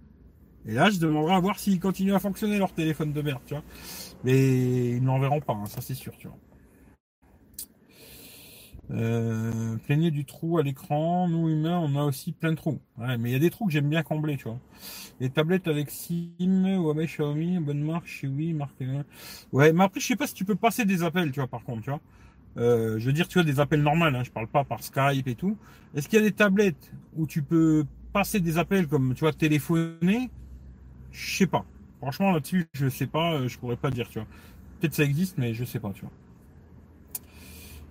[0.64, 3.52] Et là, je demanderai à voir s'ils continuent à fonctionner leur téléphone de merde, tu
[3.52, 3.64] vois.
[4.24, 6.38] Mais ils ne l'enverront pas, hein, ça c'est sûr, tu vois.
[8.90, 11.28] Euh, plaignez du trou à l'écran.
[11.28, 12.80] Nous humains, on a aussi plein de trous.
[12.98, 14.58] Mais il y a des trous que j'aime bien combler, tu vois.
[15.20, 18.82] Les tablettes avec SIM, Huawei, Xiaomi, bonne marque, Xiaomi, marque.
[19.52, 21.64] Ouais, mais après, je sais pas si tu peux passer des appels, tu vois, par
[21.64, 22.00] contre, tu vois.
[22.56, 25.28] Euh, je veux dire, tu vois, des appels normaux, hein, je parle pas par Skype
[25.28, 25.56] et tout.
[25.94, 29.32] Est-ce qu'il y a des tablettes où tu peux passer des appels comme, tu vois,
[29.32, 30.30] téléphoner?
[31.12, 31.64] Je sais pas.
[32.00, 34.28] Franchement, là-dessus, je sais pas, euh, je pourrais pas dire, tu vois.
[34.80, 36.12] Peut-être ça existe, mais je sais pas, tu vois.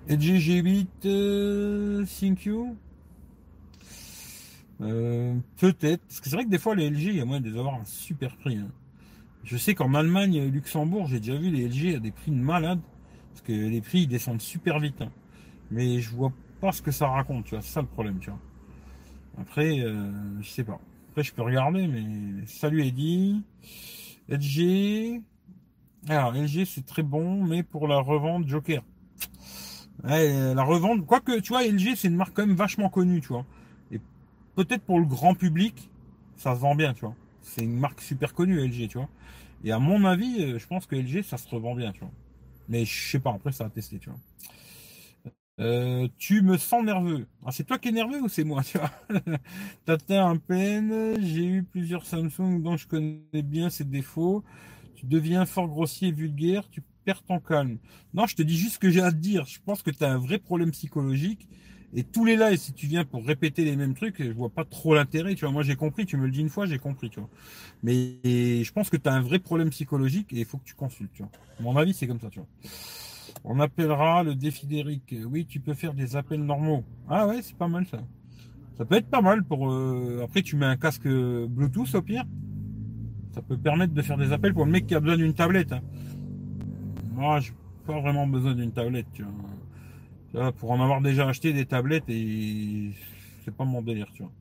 [0.10, 2.76] LG G8 euh, Thank you
[4.82, 6.04] Euh, Peut-être.
[6.06, 7.58] Parce que c'est vrai que des fois, les LG, il y a moyen de les
[7.58, 8.58] avoir à un super prix.
[8.58, 8.70] hein.
[9.43, 12.80] Je sais qu'en Allemagne, Luxembourg, j'ai déjà vu les LG à des prix de malade.
[13.32, 15.02] Parce que les prix, ils descendent super vite.
[15.02, 15.12] hein.
[15.72, 17.62] Mais je vois pas ce que ça raconte, tu vois.
[17.62, 18.39] C'est ça le problème, tu vois.
[19.39, 20.80] Après, euh, je sais pas.
[21.10, 23.43] Après, je peux regarder, mais salut Eddy.
[24.30, 25.22] LG.
[26.10, 28.84] Alors, LG, c'est très bon, mais pour la revente Joker.
[30.05, 33.29] Euh, la revente, quoique, tu vois, LG, c'est une marque quand même vachement connue, tu
[33.29, 33.45] vois.
[33.91, 33.99] Et
[34.55, 35.89] peut-être pour le grand public,
[36.38, 37.15] ça se vend bien, tu vois.
[37.41, 39.10] C'est une marque super connue, LG, tu vois.
[39.63, 42.12] Et à mon avis, euh, je pense que LG, ça se revend bien, tu vois.
[42.69, 44.19] Mais je sais pas, après, ça a testé, tu vois.
[45.60, 47.25] Euh, tu me sens nerveux.
[47.45, 48.91] Ah, c'est toi qui es nerveux ou c'est moi, tu vois?
[49.86, 51.19] T'atteins un peine.
[51.21, 54.43] J'ai eu plusieurs Samsung dont je connais bien ses défauts.
[54.95, 56.69] Tu deviens fort grossier et vulgaire.
[56.69, 57.78] Tu perds ton calme.
[58.13, 59.46] Non, je te dis juste ce que j'ai à te dire.
[59.46, 61.48] Je pense que tu as un vrai problème psychologique.
[61.96, 64.65] Et tous les lives, si tu viens pour répéter les mêmes trucs, je vois pas
[64.65, 65.36] trop l'intérêt.
[65.36, 66.06] Tu vois, moi j'ai compris.
[66.06, 67.10] Tu me le dis une fois, j'ai compris.
[67.10, 67.30] Tu vois.
[67.82, 68.17] Mais
[68.67, 71.13] je pense que tu as un vrai problème psychologique et il faut que tu consultes.
[71.13, 71.32] Tu vois.
[71.62, 72.30] Mon avis, c'est comme ça.
[72.30, 72.48] Tu vois.
[73.46, 75.15] On appellera le défi d'Eric.
[75.32, 76.84] Oui, tu peux faire des appels normaux.
[77.08, 78.00] Ah ouais, c'est pas mal ça.
[78.78, 79.72] Ça peut être pas mal pour.
[79.72, 82.26] euh, Après, tu mets un casque Bluetooth au pire.
[83.34, 85.72] Ça peut permettre de faire des appels pour le mec qui a besoin d'une tablette.
[85.72, 85.82] hein.
[87.17, 87.51] Moi, j'ai
[87.88, 89.08] pas vraiment besoin d'une tablette.
[89.12, 89.25] Tu
[90.34, 90.51] vois.
[90.53, 92.91] Pour en avoir déjà acheté des tablettes et
[93.43, 94.32] c'est pas mon délire, tu vois.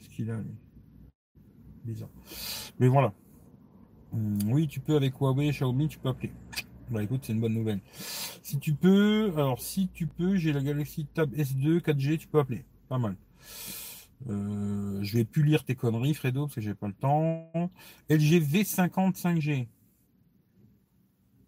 [0.00, 0.38] Ce qu'il a.
[1.84, 2.10] Bizarre.
[2.78, 3.14] Mais voilà.
[4.12, 6.32] Hum, Oui, tu peux avec Huawei, Xiaomi, tu peux appeler.
[6.90, 7.80] Bah écoute, c'est une bonne nouvelle.
[7.94, 12.40] Si tu peux, alors si tu peux, j'ai la Galaxy Tab S2 4G, tu peux
[12.40, 12.64] appeler.
[12.90, 13.16] Pas mal.
[14.28, 17.50] Euh, je vais plus lire tes conneries, Fredo, parce que j'ai pas le temps.
[18.10, 19.66] LG V50 5G.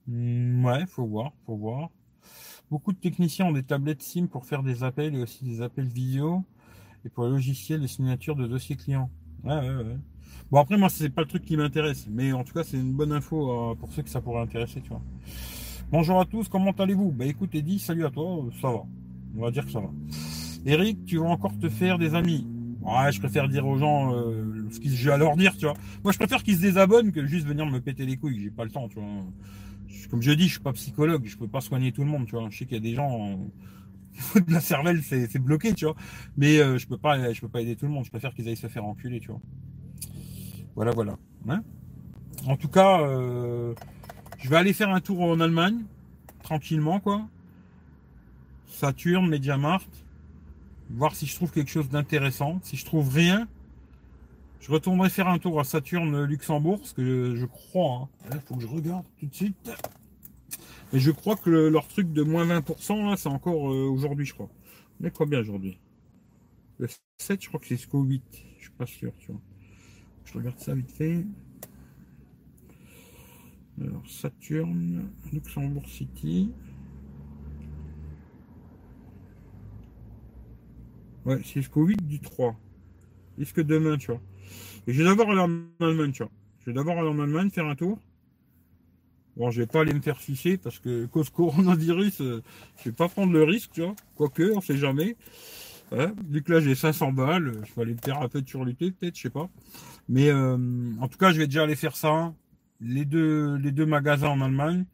[0.08, 1.90] Hmm, ouais, faut voir, faut voir.
[2.70, 5.86] Beaucoup de techniciens ont des tablettes SIM pour faire des appels et aussi des appels
[5.86, 6.44] vidéo
[7.04, 9.10] et pour les logiciels de signature de dossiers clients.
[9.44, 9.98] Ouais, ouais, ouais.
[10.50, 12.92] Bon après moi c'est pas le truc qui m'intéresse, mais en tout cas c'est une
[12.92, 15.02] bonne info euh, pour ceux que ça pourrait intéresser, tu vois.
[15.92, 17.12] Bonjour à tous, comment allez-vous?
[17.12, 18.84] Bah écoute Eddy, salut à toi, euh, ça va.
[19.36, 19.90] On va dire que ça va.
[20.64, 22.46] Eric, tu vas encore te faire des amis?
[22.80, 25.74] Ouais, je préfère dire aux gens euh, ce que j'ai à leur dire, tu vois.
[26.02, 28.64] Moi je préfère qu'ils se désabonnent que juste venir me péter les couilles, j'ai pas
[28.64, 29.04] le temps, tu vois.
[30.10, 32.32] Comme je dis, je suis pas psychologue, je peux pas soigner tout le monde, tu
[32.32, 32.48] vois.
[32.50, 33.38] Je sais qu'il y a des gens
[34.36, 35.96] euh, de la cervelle, c'est bloqué, tu vois.
[36.36, 38.04] Mais euh, je peux pas, je peux pas aider tout le monde.
[38.04, 39.40] Je préfère qu'ils aillent se faire enculer, tu vois.
[40.74, 41.18] Voilà, voilà.
[41.48, 41.62] Hein
[42.46, 43.74] en tout cas, euh,
[44.38, 45.84] je vais aller faire un tour en Allemagne,
[46.42, 47.26] tranquillement, quoi.
[48.66, 49.84] Saturne, Mediamart,
[50.90, 52.60] voir si je trouve quelque chose d'intéressant.
[52.62, 53.48] Si je trouve rien,
[54.60, 58.08] je retournerai faire un tour à Saturne, Luxembourg, parce que je, crois.
[58.32, 59.70] Il faut que je regarde tout de suite.
[60.92, 64.34] Et je crois que leur truc de moins 20%, là, c'est encore euh, aujourd'hui, je
[64.34, 64.48] crois.
[65.00, 65.78] On est combien aujourd'hui?
[66.78, 66.88] Le
[67.18, 68.22] 7, je crois que c'est jusqu'au 8.
[68.56, 69.40] Je suis pas sûr, tu vois.
[70.24, 71.24] Je regarde ça vite fait.
[73.80, 76.50] Alors, Saturne, Luxembourg City.
[81.24, 82.56] Ouais, c'est jusqu'au 8 du 3.
[83.38, 84.20] Jusque demain, tu vois?
[84.86, 86.32] Et je vais d'abord aller en Allemagne, tu vois.
[86.60, 87.98] Je vais d'abord aller en Allemagne faire un tour.
[89.36, 92.42] Bon, je vais pas aller me faire ficher parce que cause coronavirus, euh,
[92.78, 93.94] je vais pas prendre le risque, tu vois.
[94.16, 95.16] Quoique, on sait jamais.
[96.28, 98.90] vu que là j'ai 500 balles, je vais aller me faire un peu de surlutter,
[98.90, 99.48] peut-être, je sais pas.
[100.08, 100.56] Mais euh,
[101.00, 102.34] en tout cas, je vais déjà aller faire ça.
[102.80, 104.84] Les deux, les deux magasins en Allemagne.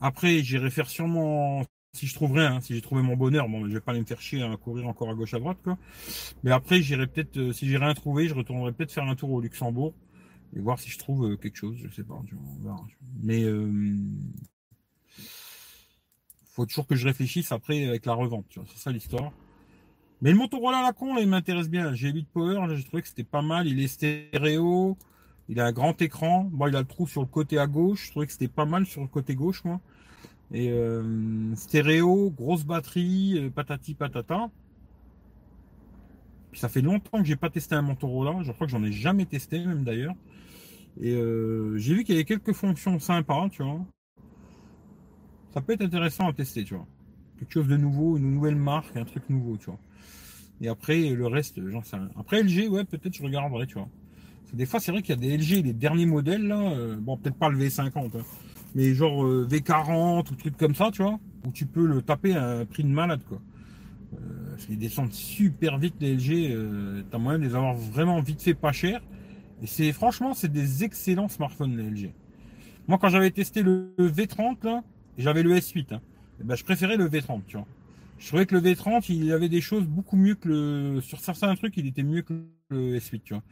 [0.00, 1.64] Après, j'irai faire sûrement
[1.94, 4.00] si je trouve rien, hein, si j'ai trouvé mon bonheur, bon, je vais pas aller
[4.00, 5.58] me faire chier à courir encore à gauche à droite.
[6.42, 9.30] Mais après, j'irai peut-être, euh, si j'ai rien trouvé, je retournerai peut-être faire un tour
[9.30, 9.94] au Luxembourg
[10.56, 12.20] et voir si je trouve euh, quelque chose, je sais pas.
[13.22, 13.96] Mais euh,
[16.44, 19.32] faut toujours que je réfléchisse après avec la revente, c'est ça l'histoire.
[20.20, 21.94] Mais le Motorola la con, il m'intéresse bien.
[21.94, 23.66] J'ai 8 Power, j'ai trouvé que c'était pas mal.
[23.66, 24.96] Il est stéréo,
[25.48, 26.44] il a un grand écran.
[26.50, 28.06] Bon, il a le trou sur le côté à gauche.
[28.06, 29.80] Je trouvais que c'était pas mal sur le côté gauche, moi.
[30.54, 34.50] Et euh, stéréo, grosse batterie, euh, patati patata.
[36.52, 38.40] ça fait longtemps que j'ai pas testé un Motorola.
[38.44, 40.14] Je crois que j'en ai jamais testé même d'ailleurs.
[41.00, 43.84] Et euh, j'ai vu qu'il y avait quelques fonctions sympas, tu vois.
[45.52, 46.86] Ça peut être intéressant à tester, tu vois.
[47.40, 49.80] Quelque chose de nouveau, une nouvelle marque, un truc nouveau, tu vois.
[50.60, 52.10] Et après, le reste, j'en sais rien.
[52.16, 53.88] Après LG, ouais, peut-être je regarderai, tu vois.
[54.52, 57.36] Des fois, c'est vrai qu'il y a des LG, les derniers modèles, là, bon, peut-être
[57.36, 58.22] pas le V50, hein
[58.74, 62.34] mais genre euh, V40 ou truc comme ça, tu vois, où tu peux le taper
[62.34, 63.40] à un prix de malade, quoi.
[64.14, 68.42] Euh, ils descendent super vite les LG, euh, t'as moyen de les avoir vraiment vite
[68.42, 69.02] fait pas cher.
[69.62, 72.12] Et c'est franchement, c'est des excellents smartphones les LG.
[72.86, 74.82] Moi, quand j'avais testé le V30 là,
[75.16, 76.00] j'avais le S8, hein,
[76.40, 77.66] eh ben, je préférais le V30, tu vois.
[78.18, 81.00] Je trouvais que le V30, il avait des choses beaucoup mieux que le.
[81.00, 82.34] Sur certains trucs, il était mieux que
[82.68, 83.42] le S8, tu vois.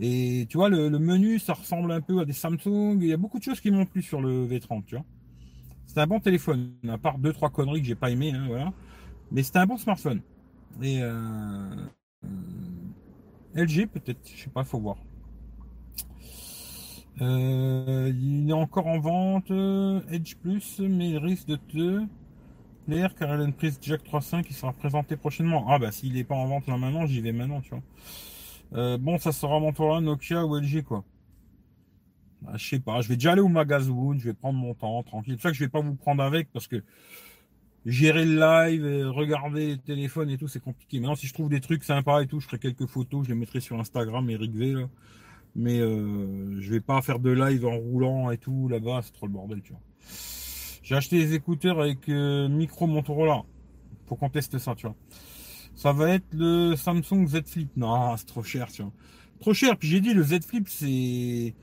[0.00, 2.98] Et tu vois, le, menu, ça ressemble un peu à des Samsung.
[3.00, 5.04] Il y a beaucoup de choses qui m'ont plu sur le V30, tu vois.
[5.86, 8.72] C'est un bon téléphone, à part deux trois conneries que j'ai pas aimé, hein, voilà.
[9.30, 10.22] Mais c'était un bon smartphone.
[10.80, 11.10] Et euh,
[12.24, 12.28] euh
[13.54, 14.96] LG peut-être, je sais pas, faut voir.
[17.20, 22.06] Euh, il est encore en vente euh, Edge Plus, mais il risque de te
[22.86, 25.66] plaire car elle a Jack 3.5 qui sera présentée prochainement.
[25.68, 27.82] Ah bah s'il est pas en vente là maintenant, j'y vais maintenant, tu vois.
[28.74, 31.04] Euh, bon, ça sera mon tour là, Nokia ou LG, quoi.
[32.42, 35.02] Bah, je sais pas, je vais déjà aller au magasin, je vais prendre mon temps,
[35.02, 35.36] tranquille.
[35.36, 36.82] C'est ça que je vais pas vous prendre avec parce que
[37.86, 40.98] gérer le live, regarder les téléphones et tout, c'est compliqué.
[41.00, 43.36] Maintenant, si je trouve des trucs sympas et tout, je ferai quelques photos, je les
[43.36, 44.86] mettrai sur Instagram, Eric V.
[45.54, 49.26] Mais euh, je vais pas faire de live en roulant et tout là-bas, c'est trop
[49.26, 49.82] le bordel, tu vois.
[50.82, 53.42] J'ai acheté des écouteurs avec euh, micro Motorola.
[54.06, 54.96] Faut qu'on teste ça, tu vois.
[55.74, 57.70] Ça va être le Samsung Z Flip.
[57.76, 58.92] Non, c'est trop cher, tu vois.
[59.40, 59.76] Trop cher.
[59.76, 61.54] Puis j'ai dit, le Z Flip, c'est.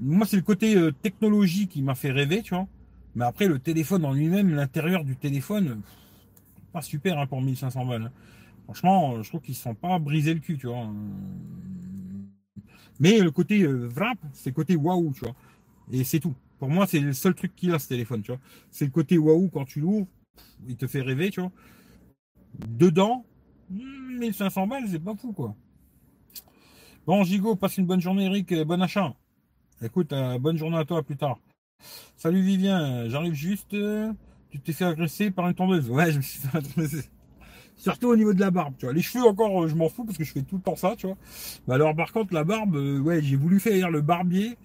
[0.00, 2.66] Moi, c'est le côté euh, technologie qui m'a fait rêver, tu vois.
[3.14, 5.80] Mais après, le téléphone en lui-même, l'intérieur du téléphone,
[6.72, 8.02] pas super hein, pour 1500 balles.
[8.02, 8.12] Hein.
[8.64, 10.90] Franchement, je trouve qu'ils ne sont pas brisés le cul, tu vois.
[13.00, 15.34] Mais le côté euh, vrap, c'est le côté waouh, tu vois.
[15.92, 16.34] Et c'est tout.
[16.58, 18.40] Pour moi, c'est le seul truc qu'il a, ce téléphone, tu vois.
[18.70, 20.06] C'est le côté waouh quand tu l'ouvres,
[20.68, 21.52] il te fait rêver, tu vois.
[22.68, 23.24] Dedans,
[23.70, 25.54] 1500 balles, c'est pas fou, quoi.
[27.06, 28.52] Bon, Gigo, passe une bonne journée, Eric.
[28.64, 29.14] Bon achat.
[29.82, 31.38] Écoute, euh, bonne journée à toi, plus tard.
[32.16, 33.74] Salut Vivien, j'arrive juste.
[33.74, 34.12] Euh,
[34.50, 35.90] tu t'es fait agresser par une tondeuse.
[35.90, 37.08] Ouais, je me suis fait agresser.
[37.76, 38.94] Surtout au niveau de la barbe, tu vois.
[38.94, 40.94] Les cheveux, encore, euh, je m'en fous parce que je fais tout le temps ça,
[40.96, 41.16] tu vois.
[41.68, 44.56] Mais alors, par contre, la barbe, ouais, j'ai voulu faire le barbier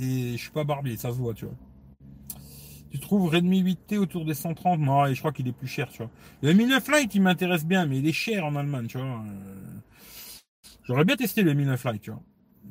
[0.00, 1.54] et je suis pas barbier, ça se voit, tu vois.
[2.90, 5.98] Tu trouves Redmi 8T autour des 130 Non, je crois qu'il est plus cher, tu
[5.98, 6.10] vois.
[6.42, 9.06] Le Mi 9 Lite, il m'intéresse bien, mais il est cher en Allemagne, tu vois.
[9.06, 9.78] Euh,
[10.84, 12.22] j'aurais bien testé le Mi 9 Lite, tu vois.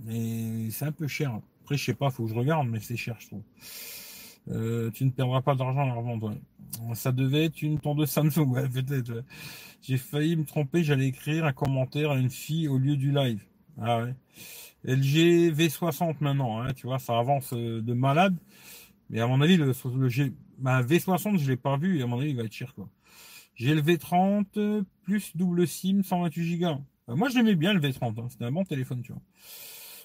[0.05, 1.39] Mais c'est un peu cher.
[1.61, 3.43] Après, je sais pas, faut que je regarde, mais c'est cher, je trouve.
[4.49, 6.38] Euh, tu ne perdras pas d'argent à la revente.
[6.95, 9.24] Ça devait être une de Samsung, ouais, peut-être.
[9.82, 13.43] J'ai failli me tromper, j'allais écrire un commentaire à une fille au lieu du live.
[13.82, 14.15] Ah ouais.
[14.86, 18.36] LG V60 maintenant, hein, tu vois, ça avance euh, de malade.
[19.10, 22.07] Mais à mon avis, le, le G, bah, V60, je l'ai pas vu, et à
[22.07, 22.89] mon avis, il va être cher, quoi.
[23.55, 26.68] J'ai le V30, plus double SIM, 128 Go.
[27.10, 28.28] Euh, moi, j'aimais bien le V30, hein.
[28.30, 29.22] c'était un bon téléphone, tu vois.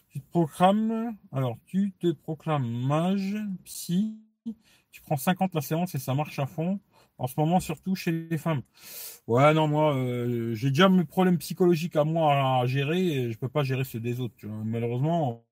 [0.09, 4.17] Tu te proclames, alors, tu te proclames mage, psy,
[4.91, 6.81] tu prends 50 la séance et ça marche à fond.
[7.19, 8.63] En ce moment, surtout chez les femmes.
[9.27, 13.39] Ouais, non, moi, euh, j'ai déjà mes problèmes psychologiques à moi à gérer et je
[13.39, 14.35] peux pas gérer ceux des autres.
[14.37, 14.63] Tu vois.
[14.65, 15.45] Malheureusement,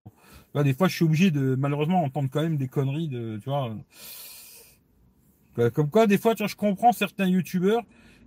[0.55, 3.75] des fois, je suis obligé de, malheureusement, entendre quand même des conneries de, tu vois.
[5.73, 7.83] Comme quoi, des fois, tu vois, je comprends certains youtubeurs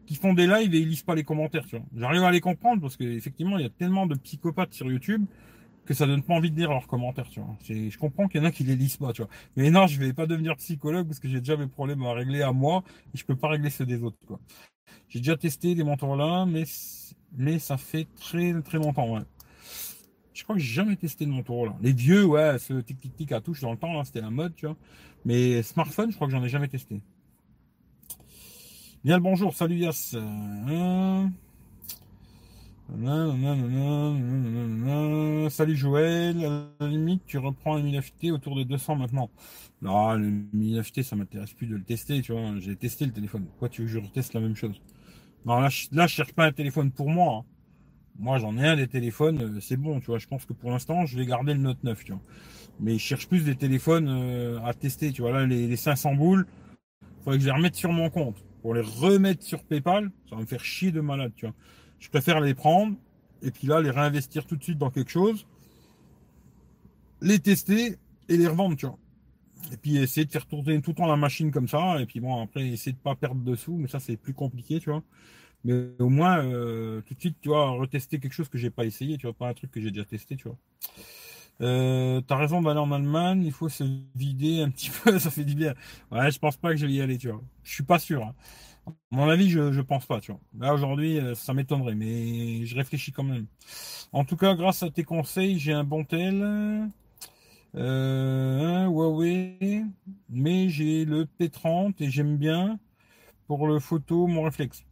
[0.06, 1.86] qui font des lives et ils lisent pas les commentaires, tu vois.
[1.96, 5.26] J'arrive à les comprendre parce qu'effectivement, il y a tellement de psychopathes sur YouTube
[5.86, 7.56] que ça donne pas envie de lire leurs commentaires, tu vois.
[7.68, 9.30] Je comprends qu'il y en a qui les lisent pas, tu vois.
[9.56, 12.42] Mais non, je vais pas devenir psychologue parce que j'ai déjà mes problèmes à régler
[12.42, 14.40] à moi et je peux pas régler ceux des autres, quoi.
[15.10, 16.64] J'ai déjà testé des montants là, mais,
[17.38, 19.22] mais ça fait très, très longtemps, ouais.
[20.36, 21.76] Je crois que j'ai jamais testé de montant là.
[21.82, 24.30] Les vieux, ouais, ce tic tic tic à touche dans le temps, là, c'était la
[24.30, 24.76] mode, tu vois.
[25.24, 27.02] Mais smartphone, je crois que j'en ai jamais testé.
[29.06, 30.16] Bien le bonjour, salut Yass.
[35.50, 38.02] Salut Joël, à la limite tu reprends un 1000
[38.34, 39.30] autour de 200 maintenant.
[39.82, 42.60] Non, le 1000 ça m'intéresse plus de le tester, tu vois.
[42.60, 43.46] J'ai testé le téléphone.
[43.46, 44.82] Pourquoi tu veux que je reteste la même chose?
[45.46, 47.38] Non, là, je, là, je cherche pas un téléphone pour moi.
[47.38, 47.55] Hein.
[48.18, 50.20] Moi, j'en ai un des téléphones, euh, c'est bon, tu vois.
[50.20, 52.22] Je pense que pour l'instant, je vais garder le Note 9, tu vois.
[52.80, 55.32] Mais je cherche plus des téléphones euh, à tester, tu vois.
[55.32, 56.46] Là, les, les 500 boules,
[57.24, 58.44] faudrait que je les remette sur mon compte.
[58.62, 61.56] Pour les remettre sur PayPal, ça va me faire chier de malade, tu vois.
[62.00, 62.96] Je préfère les prendre
[63.42, 65.46] et puis là, les réinvestir tout de suite dans quelque chose,
[67.22, 67.98] les tester
[68.30, 68.98] et les revendre, tu vois.
[69.72, 72.00] Et puis essayer de faire tourner tout le temps la machine comme ça.
[72.00, 74.80] Et puis bon, après, essayer de pas perdre de sous, mais ça, c'est plus compliqué,
[74.80, 75.04] tu vois.
[75.66, 78.86] Mais au moins, euh, tout de suite, tu vois, retester quelque chose que j'ai pas
[78.86, 80.58] essayé, tu vois, pas un truc que j'ai déjà testé, tu vois.
[81.62, 83.84] Euh, t'as raison d'aller en Allemagne, il faut se
[84.16, 85.74] vider un petit peu, ça fait du bien.
[86.12, 87.42] Ouais, je pense pas que je vais y aller, tu vois.
[87.64, 88.24] Je suis pas sûr.
[88.24, 88.36] Hein.
[88.88, 90.42] À mon avis, je, je pense pas, tu vois.
[90.60, 93.48] Là, aujourd'hui, euh, ça m'étonnerait, mais je réfléchis quand même.
[94.14, 96.90] En tout cas, grâce à tes conseils, j'ai un bon tel,
[97.76, 99.84] un Huawei,
[100.30, 102.80] mais j'ai le P30 et j'aime bien
[103.48, 104.86] pour le photo mon réflexe.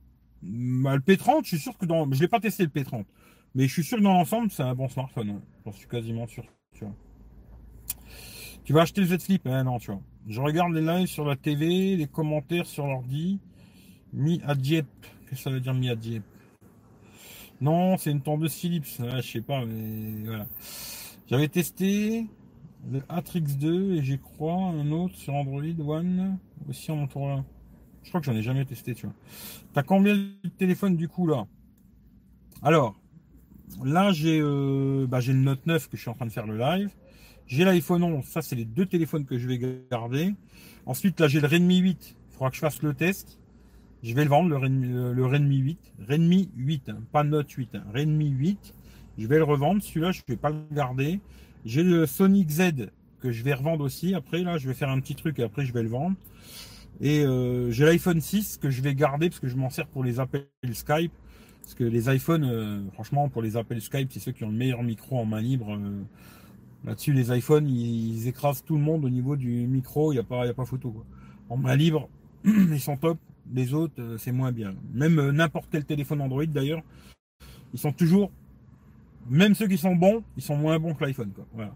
[0.44, 3.06] Bah, le P30, je suis sûr que dans, je l'ai pas testé le P30,
[3.56, 5.30] mais je suis sûr que dans l'ensemble, c'est un bon smartphone.
[5.30, 5.42] Hein.
[5.66, 6.44] J'en suis quasiment sûr,
[8.64, 10.02] tu vas acheter le Z Flip, hein, tu vois.
[10.28, 13.40] Je regarde les lives sur la TV, les commentaires sur l'ordi.
[14.14, 14.86] Mi Adjep.
[15.26, 16.24] Qu'est-ce que ça veut dire Mi Adjep
[17.60, 18.86] Non, c'est une tondeuse Philips.
[19.00, 20.48] je sais pas, mais voilà.
[21.28, 22.28] J'avais testé
[22.90, 26.38] le Atrix 2 et j'ai crois un autre sur Android One
[26.70, 27.44] aussi en là.
[28.04, 29.16] Je crois que j'en ai jamais testé, tu vois.
[29.74, 31.48] T'as combien de téléphones du coup là?
[32.62, 32.96] Alors,
[33.84, 36.58] là j'ai euh, bah, le Note 9 que je suis en train de faire le
[36.58, 36.90] live.
[37.48, 39.60] J'ai l'iPhone 11, ça c'est les deux téléphones que je vais
[39.92, 40.34] garder.
[40.86, 43.40] Ensuite là j'ai le Redmi 8, il faudra que je fasse le test.
[44.04, 45.94] Je vais le vendre, le Redmi, le Redmi 8.
[46.10, 47.76] Redmi 8, hein, pas Note 8.
[47.76, 48.74] Hein, Redmi 8.
[49.18, 49.82] Je vais le revendre.
[49.82, 51.22] Celui-là, je ne vais pas le garder.
[51.64, 52.90] J'ai le Sonic Z
[53.22, 54.14] que je vais revendre aussi.
[54.14, 56.18] Après, là, je vais faire un petit truc et après, je vais le vendre.
[57.02, 60.04] Et euh, j'ai l'iPhone 6 que je vais garder parce que je m'en sers pour
[60.04, 61.12] les appels Skype.
[61.62, 64.58] Parce que les iPhones, euh, franchement, pour les appels Skype, c'est ceux qui ont le
[64.58, 65.74] meilleur micro en main libre.
[65.74, 66.04] Euh,
[66.86, 70.12] là-dessus, les iPhones, ils, écrasent tout le monde au niveau du micro.
[70.12, 70.94] Il n'y a, pas, a pas photo.
[71.50, 72.10] En main libre,
[72.46, 73.18] ils sont top.
[73.52, 74.74] Les autres, euh, c'est moins bien.
[74.94, 76.82] Même euh, n'importe quel téléphone Android d'ailleurs,
[77.74, 78.32] ils sont toujours,
[79.30, 81.32] même ceux qui sont bons, ils sont moins bons que l'iPhone.
[81.54, 81.74] Voilà.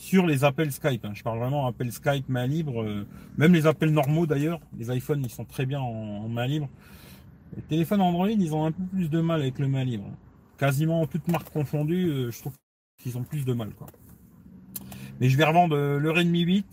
[0.00, 1.12] Sur les appels Skype, hein.
[1.12, 5.22] je parle vraiment appels Skype main libre, euh, même les appels normaux d'ailleurs, les iPhones
[5.22, 6.70] ils sont très bien en, main libre.
[7.54, 10.06] Les téléphones Android, ils ont un peu plus de mal avec le main libre.
[10.56, 12.54] Quasiment toutes marques confondues, je trouve
[12.96, 13.74] qu'ils ont plus de mal.
[13.74, 13.88] Quoi.
[15.20, 16.66] Mais je vais revendre le Redmi 8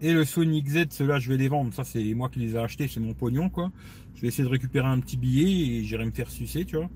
[0.00, 1.74] et le Sonic Z, ceux-là, je vais les vendre.
[1.74, 3.72] Ça, c'est moi qui les ai achetés, c'est mon pognon, quoi.
[4.14, 6.88] Je vais essayer de récupérer un petit billet et j'irai me faire sucer, tu vois.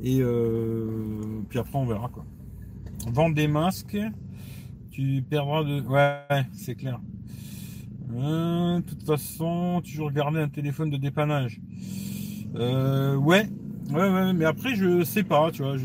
[0.00, 2.24] Et euh, puis après, on verra, quoi.
[3.08, 3.98] Vendre des masques,
[4.90, 5.80] tu perdras de.
[5.82, 7.00] Ouais, c'est clair.
[8.14, 11.60] Euh, de toute façon, toujours garder un téléphone de dépannage.
[12.56, 13.48] Euh, ouais,
[13.90, 15.76] ouais, ouais, mais après, je sais pas, tu vois.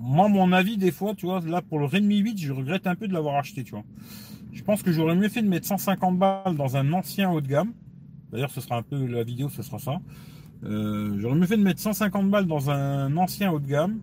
[0.00, 2.94] Moi, mon avis, des fois, tu vois, là, pour le Redmi 8, je regrette un
[2.94, 3.84] peu de l'avoir acheté, tu vois.
[4.52, 7.48] Je pense que j'aurais mieux fait de mettre 150 balles dans un ancien haut de
[7.48, 7.72] gamme.
[8.32, 9.98] D'ailleurs, ce sera un peu la vidéo, ce sera ça.
[10.64, 13.98] Euh, j'aurais mieux fait de mettre 150 balles dans un ancien haut de gamme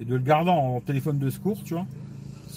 [0.00, 1.86] et de le garder en téléphone de secours, tu vois.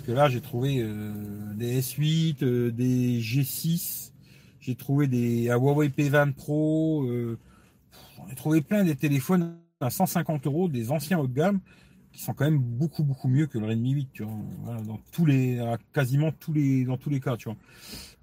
[0.03, 4.11] Que là, j'ai trouvé euh, des S8, euh, des G6,
[4.59, 7.07] j'ai trouvé des Huawei P20 Pro,
[8.29, 11.59] j'ai trouvé plein des téléphones à 150 euros, des anciens haut de gamme
[12.13, 14.81] qui sont quand même beaucoup beaucoup mieux que le Redmi 8 tu vois.
[14.83, 15.59] Dans tous les
[15.91, 17.57] quasiment tous les dans tous les cas tu vois.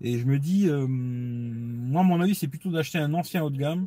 [0.01, 3.59] Et je me dis euh, moi mon avis c'est plutôt d'acheter un ancien haut de
[3.59, 3.87] gamme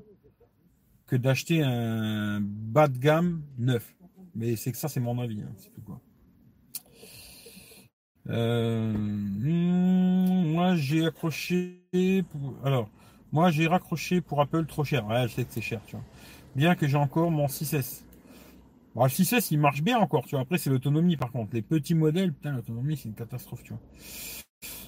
[1.08, 3.96] que d'acheter un bas de gamme neuf.
[4.36, 6.02] Mais c'est que ça c'est mon avis hein, c'est tout quoi
[8.30, 11.82] euh, moi j'ai accroché
[12.32, 12.90] pour, alors
[13.32, 16.06] moi j'ai raccroché pour Apple trop cher ouais je sais que c'est cher tu vois
[16.56, 18.04] bien que j'ai encore mon 6S
[18.96, 20.42] Bon, le 6S, il marche bien encore, tu vois.
[20.42, 21.56] Après, c'est l'autonomie, par contre.
[21.56, 23.82] Les petits modèles, putain, l'autonomie, c'est une catastrophe, tu vois.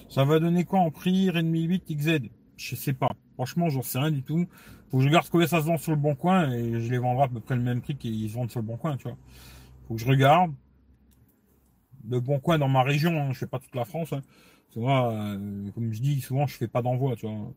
[0.08, 2.20] Ça va donner quoi en prix Redmi 8 XZ
[2.56, 3.10] Je sais pas.
[3.34, 4.46] Franchement, j'en sais rien du tout.
[4.90, 6.98] Faut que je regarde combien ça se vend sur le bon coin et je les
[6.98, 9.16] vendrai à peu près le même prix qu'ils vendent sur le bon coin, tu vois.
[9.88, 10.52] Faut que je regarde.
[12.08, 14.12] Le bon coin dans ma région, hein, je fais pas toute la France.
[14.12, 14.22] Hein.
[14.76, 17.52] moi, euh, comme je dis souvent, je fais pas d'envoi, tu vois.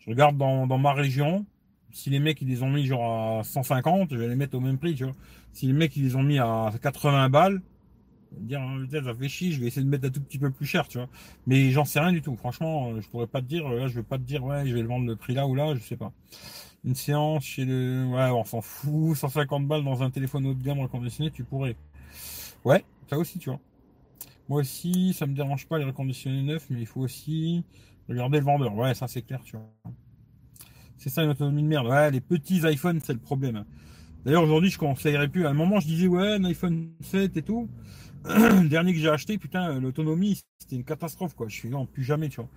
[0.00, 1.46] Je regarde dans, dans ma région.
[1.92, 4.60] Si les mecs ils les ont mis genre à 150, je vais les mettre au
[4.60, 5.14] même prix, tu vois.
[5.52, 7.62] Si les mecs ils les ont mis à 80 balles,
[8.32, 10.88] dire ça fait chier, je vais essayer de mettre un tout petit peu plus cher,
[10.88, 11.08] tu vois.
[11.46, 12.36] Mais j'en sais rien du tout.
[12.36, 14.74] Franchement, euh, je pourrais pas te dire, là, je vais pas te dire, ouais, je
[14.74, 16.12] vais le vendre le prix là ou là, je sais pas.
[16.84, 20.62] Une séance chez le, ouais, on s'en fout, 150 balles dans un téléphone haut de
[20.62, 21.76] gamme reconditionné, tu pourrais.
[22.64, 23.60] Ouais, ça aussi, tu vois.
[24.48, 27.64] Moi aussi, ça me dérange pas les reconditionnés neufs, mais il faut aussi
[28.08, 28.74] regarder le vendeur.
[28.74, 29.72] Ouais, ça c'est clair, tu vois.
[30.98, 31.86] C'est ça une autonomie de merde.
[31.86, 33.64] Ouais, les petits iPhones, c'est le problème.
[34.24, 35.46] D'ailleurs, aujourd'hui, je conseillerais plus.
[35.46, 37.68] À un moment, je disais, ouais, un iPhone 7 et tout.
[38.24, 41.48] le dernier que j'ai acheté, putain, l'autonomie, c'était une catastrophe, quoi.
[41.48, 42.48] Je suis en plus jamais, tu vois.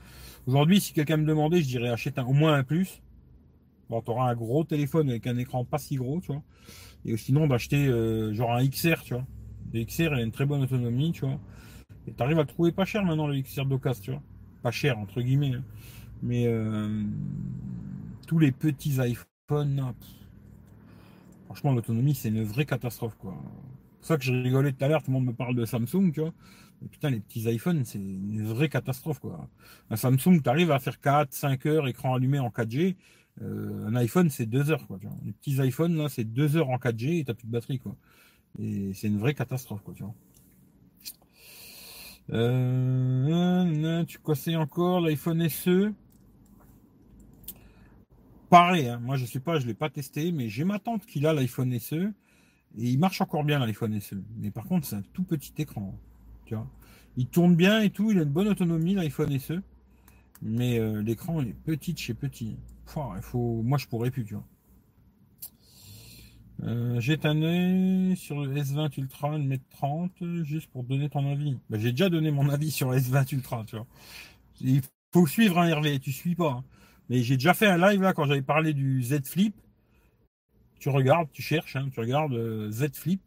[0.47, 3.01] Aujourd'hui, si quelqu'un me demandait, je dirais achète un, au moins un plus.
[3.89, 6.43] Bon, t'auras un gros téléphone avec un écran pas si gros, tu vois.
[7.05, 9.25] Et sinon, d'acheter euh, genre un XR, tu vois.
[9.73, 11.39] Le XR, il a une très bonne autonomie, tu vois.
[12.17, 14.21] T'arrives à le trouver pas cher maintenant, XR d'Ocas, tu vois.
[14.63, 15.53] Pas cher, entre guillemets.
[15.53, 15.63] Hein.
[16.21, 17.03] Mais euh,
[18.27, 19.93] tous les petits iPhones,
[21.45, 23.41] franchement, l'autonomie, c'est une vraie catastrophe, quoi
[23.99, 26.11] pour ça que je rigolais tout à l'heure, tout le monde me parle de Samsung,
[26.13, 26.33] tu vois.
[26.89, 29.49] putain, les petits iPhones, c'est une vraie catastrophe, quoi.
[29.89, 32.95] Un Samsung, tu arrives à faire 4, 5 heures, écran allumé en 4G.
[33.41, 34.99] Euh, un iPhone, c'est 2 heures, quoi.
[35.25, 37.95] Les petits iPhones, là, c'est 2 heures en 4G et t'as plus de batterie, quoi.
[38.57, 40.15] Et c'est une vraie catastrophe, quoi, tu vois.
[42.31, 45.93] Euh, tu conseilles encore l'iPhone SE
[48.49, 48.99] Pareil, hein.
[48.99, 51.77] moi je sais pas, je l'ai pas testé, mais j'ai ma tante qui a l'iPhone
[51.79, 52.11] SE.
[52.77, 54.15] Et il marche encore bien l'iPhone SE.
[54.37, 55.95] Mais par contre, c'est un tout petit écran.
[56.45, 56.67] Tu vois.
[57.17, 59.61] Il tourne bien et tout, il a une bonne autonomie l'iPhone SE.
[60.41, 62.57] Mais euh, l'écran est petit chez petit.
[63.21, 63.61] faut...
[63.61, 64.45] Moi je pourrais plus, tu vois.
[66.63, 71.57] Euh, j'ai tanné sur le S20 Ultra 1m30 juste pour donner ton avis.
[71.69, 73.87] Bah, j'ai déjà donné mon avis sur le S20 Ultra, tu vois.
[74.61, 74.81] Il
[75.13, 76.51] faut suivre un Hervé, tu suis pas.
[76.51, 76.63] Hein.
[77.09, 79.55] Mais j'ai déjà fait un live là quand j'avais parlé du Z Flip
[80.79, 83.21] tu regardes, tu cherches, hein, tu regardes euh, Z Flip.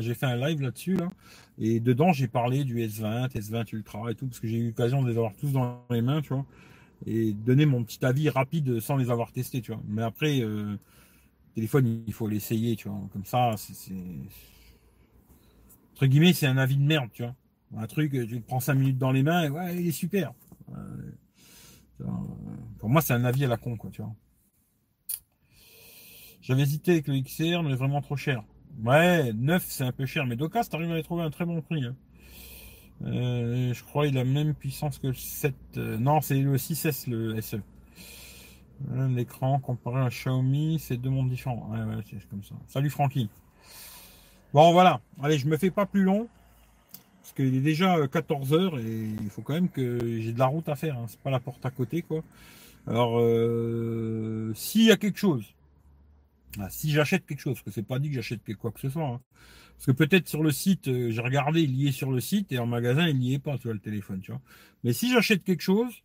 [0.00, 1.12] J'ai fait un live là-dessus, là,
[1.56, 5.00] et dedans j'ai parlé du S20, S20 Ultra et tout, parce que j'ai eu l'occasion
[5.00, 6.44] de les avoir tous dans les mains, tu vois,
[7.06, 9.80] et donner mon petit avis rapide sans les avoir testés, tu vois.
[9.86, 10.76] Mais après, euh,
[11.54, 13.00] téléphone, il faut l'essayer, tu vois.
[13.12, 13.94] Comme ça, c'est.
[15.94, 17.34] Entre guillemets, c'est un avis de merde, tu vois.
[17.76, 20.32] Un truc, tu le prends 5 minutes dans les mains et ouais, il est super.
[22.78, 24.14] pour moi, c'est un avis à la con, quoi, tu vois.
[26.42, 28.42] J'avais hésité avec le XR, mais vraiment trop cher.
[28.82, 31.60] Ouais, 9 c'est un peu cher, mais Docas, t'arrives à les trouver un très bon
[31.60, 31.84] prix.
[31.84, 31.96] Hein.
[33.02, 35.54] Euh, je crois qu'il a la même puissance que le 7.
[35.76, 37.60] Euh, non, c'est le 6S, le SE.
[39.10, 41.70] L'écran comparé à Xiaomi, c'est deux mondes différents.
[42.08, 42.54] C'est comme ça.
[42.66, 43.28] Salut Francky.
[44.52, 45.00] Bon, voilà.
[45.22, 46.28] Allez, je me fais pas plus long.
[47.20, 50.38] Parce qu'il est déjà 14 euh, heures et il faut quand même que j'ai de
[50.38, 50.98] la route à faire.
[50.98, 51.04] Hein.
[51.06, 52.24] C'est pas la porte à côté, quoi.
[52.86, 55.44] Alors, euh, s'il y a quelque chose,
[56.58, 58.88] ah, si j'achète quelque chose, parce que c'est pas dit que j'achète quoi que ce
[58.88, 59.06] soit.
[59.06, 59.20] Hein.
[59.76, 62.50] Parce que peut-être sur le site, euh, j'ai regardé, il y est sur le site,
[62.52, 64.40] et en magasin, il n'y est pas, tu vois, le téléphone, tu vois.
[64.82, 66.02] Mais si j'achète quelque chose,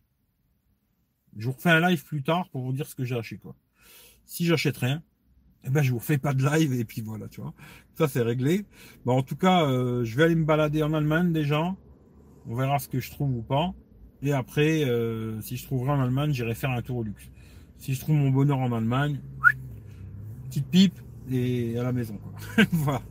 [1.36, 3.54] je vous refais un live plus tard pour vous dire ce que j'ai acheté, quoi.
[4.24, 5.02] Si j'achète rien,
[5.64, 7.52] eh ben, je vous fais pas de live, et puis voilà, tu vois.
[7.94, 8.64] Ça, c'est réglé.
[9.04, 11.74] Bon, en tout cas, euh, je vais aller me balader en Allemagne déjà.
[12.48, 13.74] On verra ce que je trouve ou pas.
[14.22, 17.30] Et après, euh, si je trouverai en Allemagne, j'irai faire un tour au luxe.
[17.78, 19.20] Si je trouve mon bonheur en Allemagne,
[20.44, 20.98] petite pipe
[21.30, 22.18] et à la maison.
[22.72, 23.02] voilà.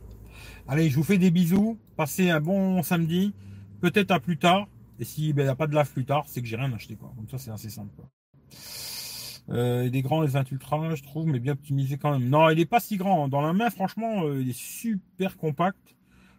[0.66, 1.78] Allez, je vous fais des bisous.
[1.96, 3.34] Passez un bon samedi.
[3.80, 4.66] Peut-être à plus tard.
[4.98, 6.72] Et si ben, il n'y a pas de lave plus tard, c'est que j'ai rien
[6.72, 6.96] acheté.
[6.96, 7.12] Quoi.
[7.16, 7.94] Donc ça, c'est assez simple.
[7.96, 8.08] Quoi.
[9.48, 12.28] Euh, des grands S20 Ultra, je trouve, mais bien optimisé quand même.
[12.28, 13.28] Non, il est pas si grand.
[13.28, 15.96] Dans la main, franchement, euh, il est super compact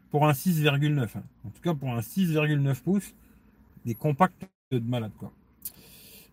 [0.10, 1.18] pour un 6,9.
[1.18, 1.24] Hein.
[1.46, 3.14] En tout cas, pour un 6,9 pouces,
[3.86, 5.12] il est compact de malade.
[5.18, 5.32] quoi.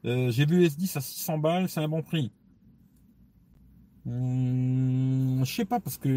[0.05, 2.33] Euh, j'ai vu S10 à 600 balles, c'est un bon prix.
[4.07, 6.09] Hum, je sais pas, parce que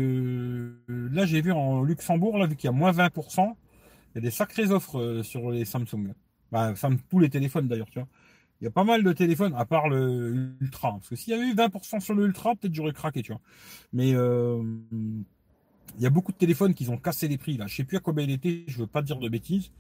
[0.90, 3.56] euh, là, j'ai vu en Luxembourg, là, vu qu'il y a moins 20%,
[4.14, 6.14] il y a des sacrées offres sur les Samsung.
[6.52, 6.74] Bah,
[7.10, 8.08] tous les téléphones d'ailleurs, tu vois.
[8.62, 10.94] Il y a pas mal de téléphones, à part le Ultra.
[10.94, 13.42] Parce que s'il y avait eu 20% sur le Ultra, peut-être j'aurais craqué, tu vois.
[13.94, 17.68] Mais euh, il y a beaucoup de téléphones qui ont cassé les prix, là.
[17.68, 19.72] Je sais plus à combien il était, je veux pas dire de bêtises.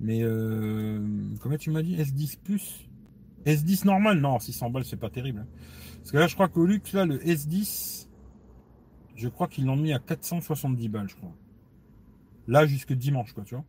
[0.00, 1.00] Mais euh,
[1.40, 1.96] comment tu m'as dit?
[1.96, 2.88] S10 Plus?
[3.46, 4.20] S10 normal?
[4.20, 5.40] Non, 600 balles, c'est pas terrible.
[5.40, 5.46] Hein.
[5.98, 8.08] Parce que là, je crois qu'au luxe, là, le S10,
[9.14, 11.32] je crois qu'ils l'ont mis à 470 balles, je crois.
[12.48, 13.64] Là, jusque dimanche, quoi, tu vois.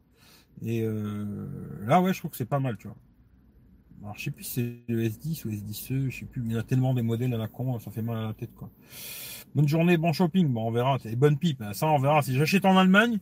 [0.63, 1.47] Et euh,
[1.85, 2.97] là, ouais, je trouve que c'est pas mal, tu vois.
[4.03, 6.55] Alors, je sais plus si c'est le S10 ou S10e, je sais plus, mais il
[6.55, 8.69] y a tellement des modèles à la con, ça fait mal à la tête, quoi.
[9.55, 12.21] Bonne journée, bon shopping, bon, on verra, bonne pipe, ça, on verra.
[12.21, 13.19] Si j'achète en Allemagne,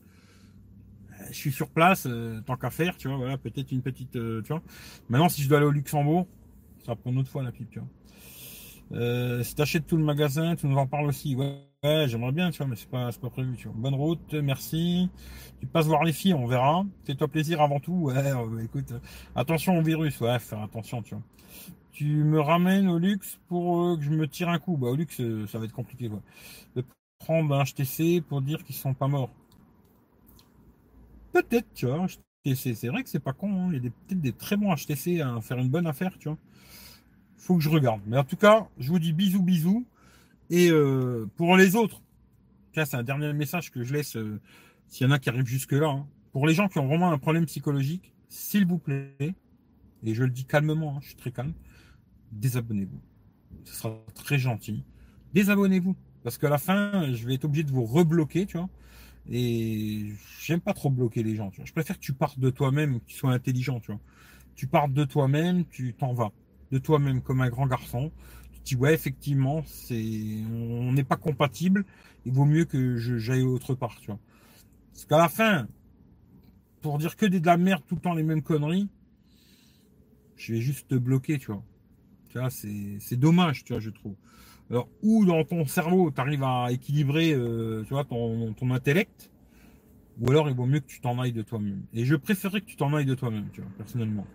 [1.11, 4.15] euh, je suis sur place, euh, tant qu'à faire, tu vois, voilà, peut-être une petite,
[4.17, 4.61] euh, tu vois.
[5.09, 6.27] Maintenant, si je dois aller au Luxembourg,
[6.85, 7.87] ça prend une autre fois la pipe, tu vois.
[8.91, 11.35] Euh, si t'achètes tout le magasin, tu nous en parles aussi.
[11.35, 11.55] Ouais,
[11.85, 13.75] ouais j'aimerais bien, tu vois, mais c'est pas, pas prévu, tu vois.
[13.77, 15.09] Bonne route, merci.
[15.59, 16.85] Tu passes voir les filles, on verra.
[17.05, 17.93] Fais-toi plaisir avant tout.
[17.93, 18.93] Ouais, euh, écoute,
[19.35, 21.23] attention au virus, ouais, faire attention, tu vois.
[21.91, 24.77] Tu me ramènes au luxe pour euh, que je me tire un coup.
[24.77, 26.21] Bah, au luxe, ça va être compliqué, quoi.
[26.75, 26.83] De
[27.19, 29.31] prendre un HTC pour dire qu'ils sont pas morts.
[31.31, 32.05] Peut-être, tu vois.
[32.45, 33.49] HTC, c'est vrai que c'est pas con.
[33.53, 33.69] Hein.
[33.73, 36.37] Il y a peut-être des très bons HTC à faire une bonne affaire, tu vois
[37.45, 38.01] faut que je regarde.
[38.07, 39.85] Mais en tout cas, je vous dis bisous, bisous.
[40.49, 42.01] Et euh, pour les autres,
[42.73, 44.39] c'est un dernier message que je laisse euh,
[44.87, 45.87] s'il y en a qui arrivent jusque-là.
[45.87, 46.07] Hein.
[46.31, 49.35] Pour les gens qui ont vraiment un problème psychologique, s'il vous plaît,
[50.03, 51.53] et je le dis calmement, hein, je suis très calme,
[52.31, 53.01] désabonnez-vous.
[53.63, 54.83] Ce sera très gentil.
[55.33, 55.95] Désabonnez-vous.
[56.23, 58.69] Parce qu'à la fin, je vais être obligé de vous rebloquer, tu vois.
[59.29, 61.49] Et j'aime pas trop bloquer les gens.
[61.49, 61.65] Tu vois.
[61.65, 64.01] Je préfère que tu partes de toi-même, que tu sois intelligent, tu vois.
[64.55, 66.31] Tu partes de toi-même, tu t'en vas
[66.71, 68.11] de toi-même comme un grand garçon.
[68.65, 71.85] Dis ouais effectivement c'est on n'est pas compatible.
[72.25, 74.19] Il vaut mieux que j'aille autre part, tu vois.
[74.91, 75.67] Parce qu'à la fin,
[76.81, 78.89] pour dire que des de la merde tout le temps les mêmes conneries,
[80.35, 81.63] je vais juste te bloquer, tu vois.
[82.29, 84.15] Tu vois, c'est dommage, tu vois, je trouve.
[84.69, 89.29] Alors, ou dans ton cerveau, tu arrives à équilibrer, euh, tu vois, ton, ton intellect,
[90.19, 91.83] ou alors il vaut mieux que tu t'en ailles de toi-même.
[91.93, 94.25] Et je préférerais que tu t'en ailles de toi-même, tu vois, personnellement.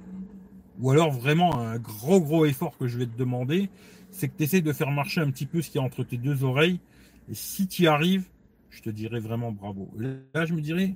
[0.78, 3.68] Ou alors vraiment un gros gros effort que je vais te demander,
[4.10, 6.04] c'est que tu essaies de faire marcher un petit peu ce qu'il y a entre
[6.04, 6.80] tes deux oreilles.
[7.28, 8.28] Et si tu arrives,
[8.70, 9.90] je te dirais vraiment bravo.
[9.96, 10.94] Là, je me dirais,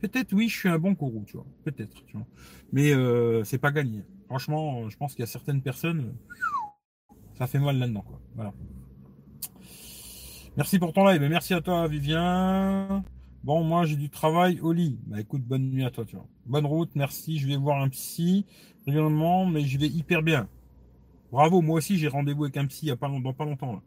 [0.00, 1.46] peut-être oui, je suis un bon courroux, tu vois.
[1.64, 2.26] Peut-être, tu vois.
[2.72, 4.02] Mais euh, c'est pas gagné.
[4.26, 6.14] Franchement, je pense qu'il y a certaines personnes,
[7.38, 8.20] ça fait mal là-dedans, quoi.
[8.34, 8.52] Voilà.
[10.56, 11.20] Merci pour ton live.
[11.22, 13.04] Merci à toi, Vivien.
[13.44, 14.98] Bon, moi, j'ai du travail au lit.
[15.06, 16.26] Bah, écoute, bonne nuit à toi, tu vois.
[16.46, 17.38] Bonne route, merci.
[17.38, 18.46] Je vais voir un psy
[18.86, 20.48] régulièrement, mais je vais hyper bien.
[21.36, 23.82] Bravo, moi aussi, j'ai rendez-vous avec un psy il y a pas, dans pas longtemps.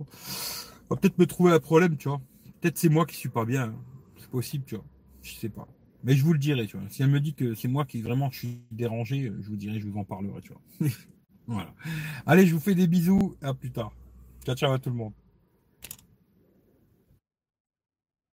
[0.00, 0.04] On
[0.90, 2.20] va peut-être me trouver un problème, tu vois.
[2.60, 3.74] Peut-être c'est moi qui suis pas bien.
[4.18, 4.84] C'est possible, tu vois.
[5.22, 5.66] Je sais pas.
[6.02, 6.86] Mais je vous le dirai, tu vois.
[6.90, 9.80] Si elle me dit que c'est moi qui vraiment je suis dérangé, je vous dirai,
[9.80, 10.90] je vous en parlerai, tu vois.
[11.46, 11.72] voilà.
[12.26, 13.34] Allez, je vous fais des bisous.
[13.40, 13.94] À plus tard.
[14.44, 15.14] Ciao, ciao à tout le monde.